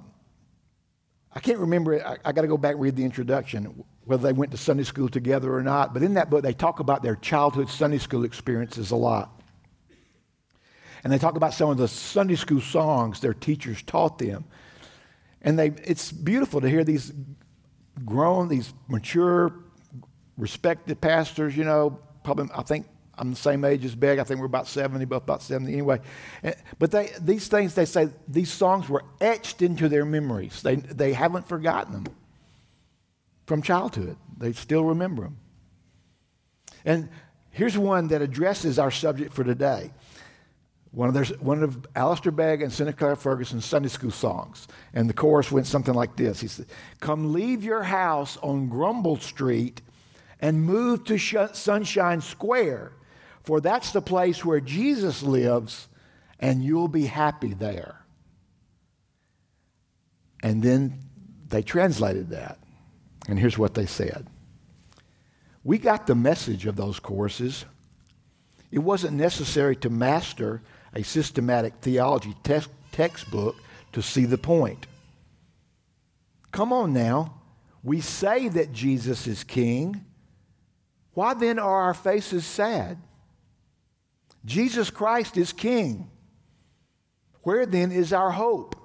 [1.33, 2.03] I can't remember it.
[2.05, 4.83] I, I got to go back and read the introduction, whether they went to Sunday
[4.83, 5.95] school together or not.
[5.95, 9.41] But in that book, they talk about their childhood Sunday school experiences a lot.
[11.05, 14.47] And they talk about some of the Sunday school songs their teachers taught them.
[15.43, 17.12] And they, it's beautiful to hear these
[18.05, 19.55] grown, these mature
[20.37, 22.87] respected pastors, you know, probably, I think
[23.18, 24.18] I'm the same age as Begg.
[24.18, 26.01] I think we're about 70, both about 70 anyway.
[26.78, 30.62] But they, these things, they say, these songs were etched into their memories.
[30.62, 32.07] They, they haven't forgotten them
[33.47, 34.16] from childhood.
[34.37, 35.39] They still remember them.
[36.84, 37.09] And
[37.51, 39.93] here's one that addresses our subject for today.
[40.91, 44.66] One of, their, one of Alistair Begg and Sinclair Ferguson's Sunday school songs.
[44.95, 46.41] And the chorus went something like this.
[46.41, 46.66] He said,
[47.01, 49.82] Come leave your house on Grumble Street
[50.41, 52.93] and move to Sunshine Square,
[53.43, 55.89] for that's the place where Jesus lives,
[56.39, 58.05] and you'll be happy there.
[60.43, 61.01] And then
[61.49, 62.59] they translated that.
[63.28, 64.26] And here's what they said
[65.64, 67.64] We got the message of those courses.
[68.70, 70.61] It wasn't necessary to master
[70.93, 72.61] a systematic theology te-
[72.91, 73.57] textbook
[73.93, 74.87] to see the point.
[76.51, 77.41] Come on now.
[77.82, 80.05] We say that Jesus is king.
[81.17, 82.99] Why then are our faces sad?
[84.45, 86.11] Jesus Christ is King.
[87.41, 88.77] Where then is our hope?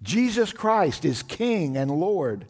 [0.00, 2.46] Jesus Christ is King and Lord.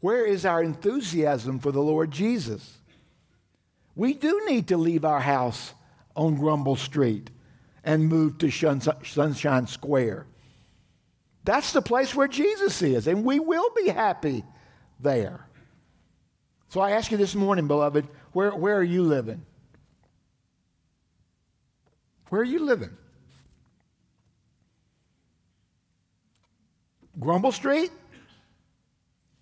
[0.00, 2.80] Where is our enthusiasm for the Lord Jesus?
[3.96, 5.72] We do need to leave our house
[6.14, 7.30] on Grumble Street
[7.82, 10.26] and move to Sunshine Square.
[11.44, 14.44] That's the place where Jesus is, and we will be happy
[15.00, 15.47] there.
[16.68, 19.44] So I ask you this morning, beloved, where, where are you living?
[22.28, 22.90] Where are you living?
[27.18, 27.90] Grumble Street?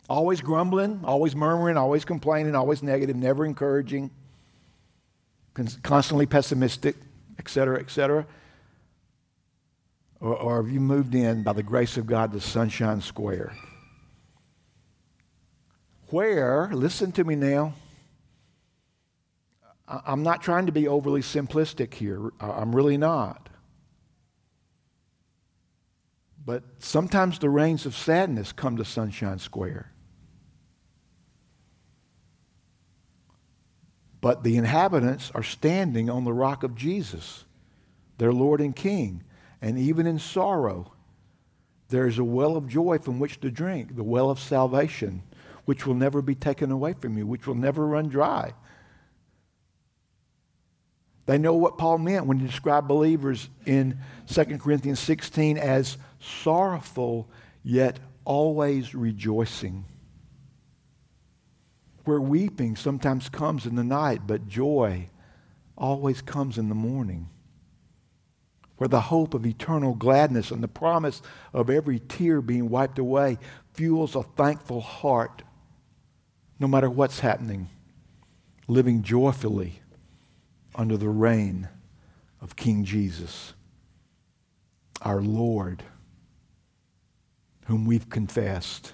[0.09, 4.11] Always grumbling, always murmuring, always complaining, always negative, never encouraging,
[5.83, 6.95] constantly pessimistic,
[7.41, 8.24] etc., etc.
[10.20, 13.53] Or, or have you moved in by the grace of God to Sunshine Square?
[16.11, 17.75] Where, listen to me now,
[19.89, 22.33] I'm not trying to be overly simplistic here.
[22.41, 23.49] I'm really not.
[26.45, 29.93] But sometimes the rains of sadness come to Sunshine Square.
[34.20, 37.45] But the inhabitants are standing on the rock of Jesus,
[38.19, 39.23] their Lord and King.
[39.62, 40.93] And even in sorrow,
[41.89, 45.23] there is a well of joy from which to drink, the well of salvation
[45.66, 48.55] which will never be taken away from you, which will never run dry.
[51.26, 53.98] They know what Paul meant when he described believers in
[54.28, 57.28] 2 Corinthians 16 as sorrowful,
[57.64, 59.84] yet always rejoicing.
[62.05, 65.10] Where weeping sometimes comes in the night, but joy
[65.76, 67.28] always comes in the morning.
[68.76, 71.22] Where the hope of eternal gladness and the promise
[71.52, 73.38] of every tear being wiped away
[73.72, 75.43] fuels a thankful heart
[76.59, 77.69] no matter what's happening,
[78.66, 79.81] living joyfully
[80.74, 81.69] under the reign
[82.41, 83.55] of King Jesus,
[85.03, 85.83] our Lord,
[87.66, 88.93] whom we've confessed,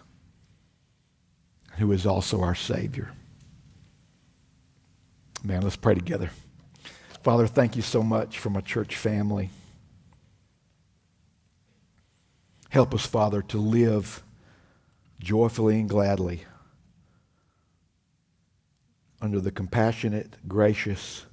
[1.78, 3.12] who is also our Savior.
[5.44, 6.30] Man, let's pray together.
[7.22, 9.50] Father, thank you so much for my church family.
[12.68, 14.22] Help us, Father, to live
[15.20, 16.44] joyfully and gladly
[19.22, 21.26] under the compassionate, gracious,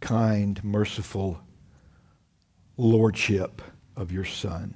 [0.00, 1.40] kind, merciful
[2.76, 3.62] lordship
[3.96, 4.74] of your Son.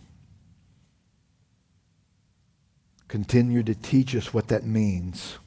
[3.08, 5.38] Continue to teach us what that means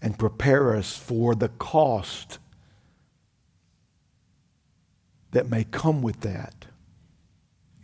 [0.00, 2.38] and prepare us for the cost
[5.32, 6.64] that may come with that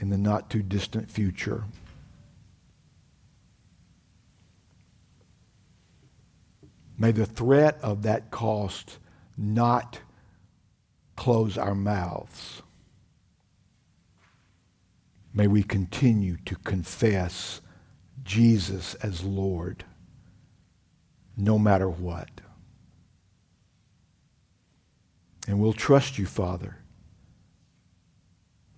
[0.01, 1.65] in the not too distant future.
[6.97, 8.99] May the threat of that cost
[9.37, 10.01] not
[11.17, 12.63] close our mouths.
[15.33, 17.61] May we continue to confess
[18.23, 19.85] Jesus as Lord
[21.37, 22.29] no matter what.
[25.49, 26.79] And we'll trust you, Father,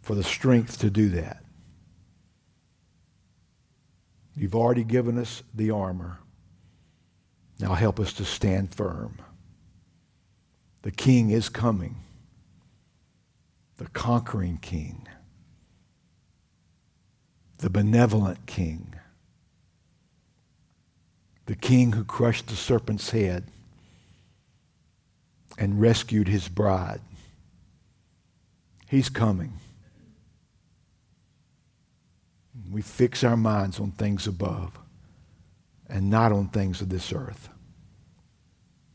[0.01, 1.45] for the strength to do that.
[4.35, 6.19] You've already given us the armor.
[7.59, 9.19] Now help us to stand firm.
[10.83, 11.97] The King is coming,
[13.79, 15.07] the conquering King,
[17.59, 18.95] the benevolent King,
[21.47, 23.45] the King who crushed the serpent's head
[25.59, 27.01] and rescued his bride.
[28.89, 29.55] He's coming.
[32.71, 34.79] We fix our minds on things above
[35.89, 37.49] and not on things of this earth.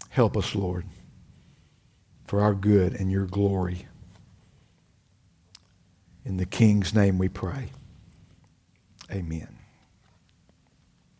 [0.10, 0.86] Help us, Lord,
[2.26, 3.88] for our good and your glory.
[6.26, 7.70] In the King's name we pray.
[9.12, 9.61] Amen.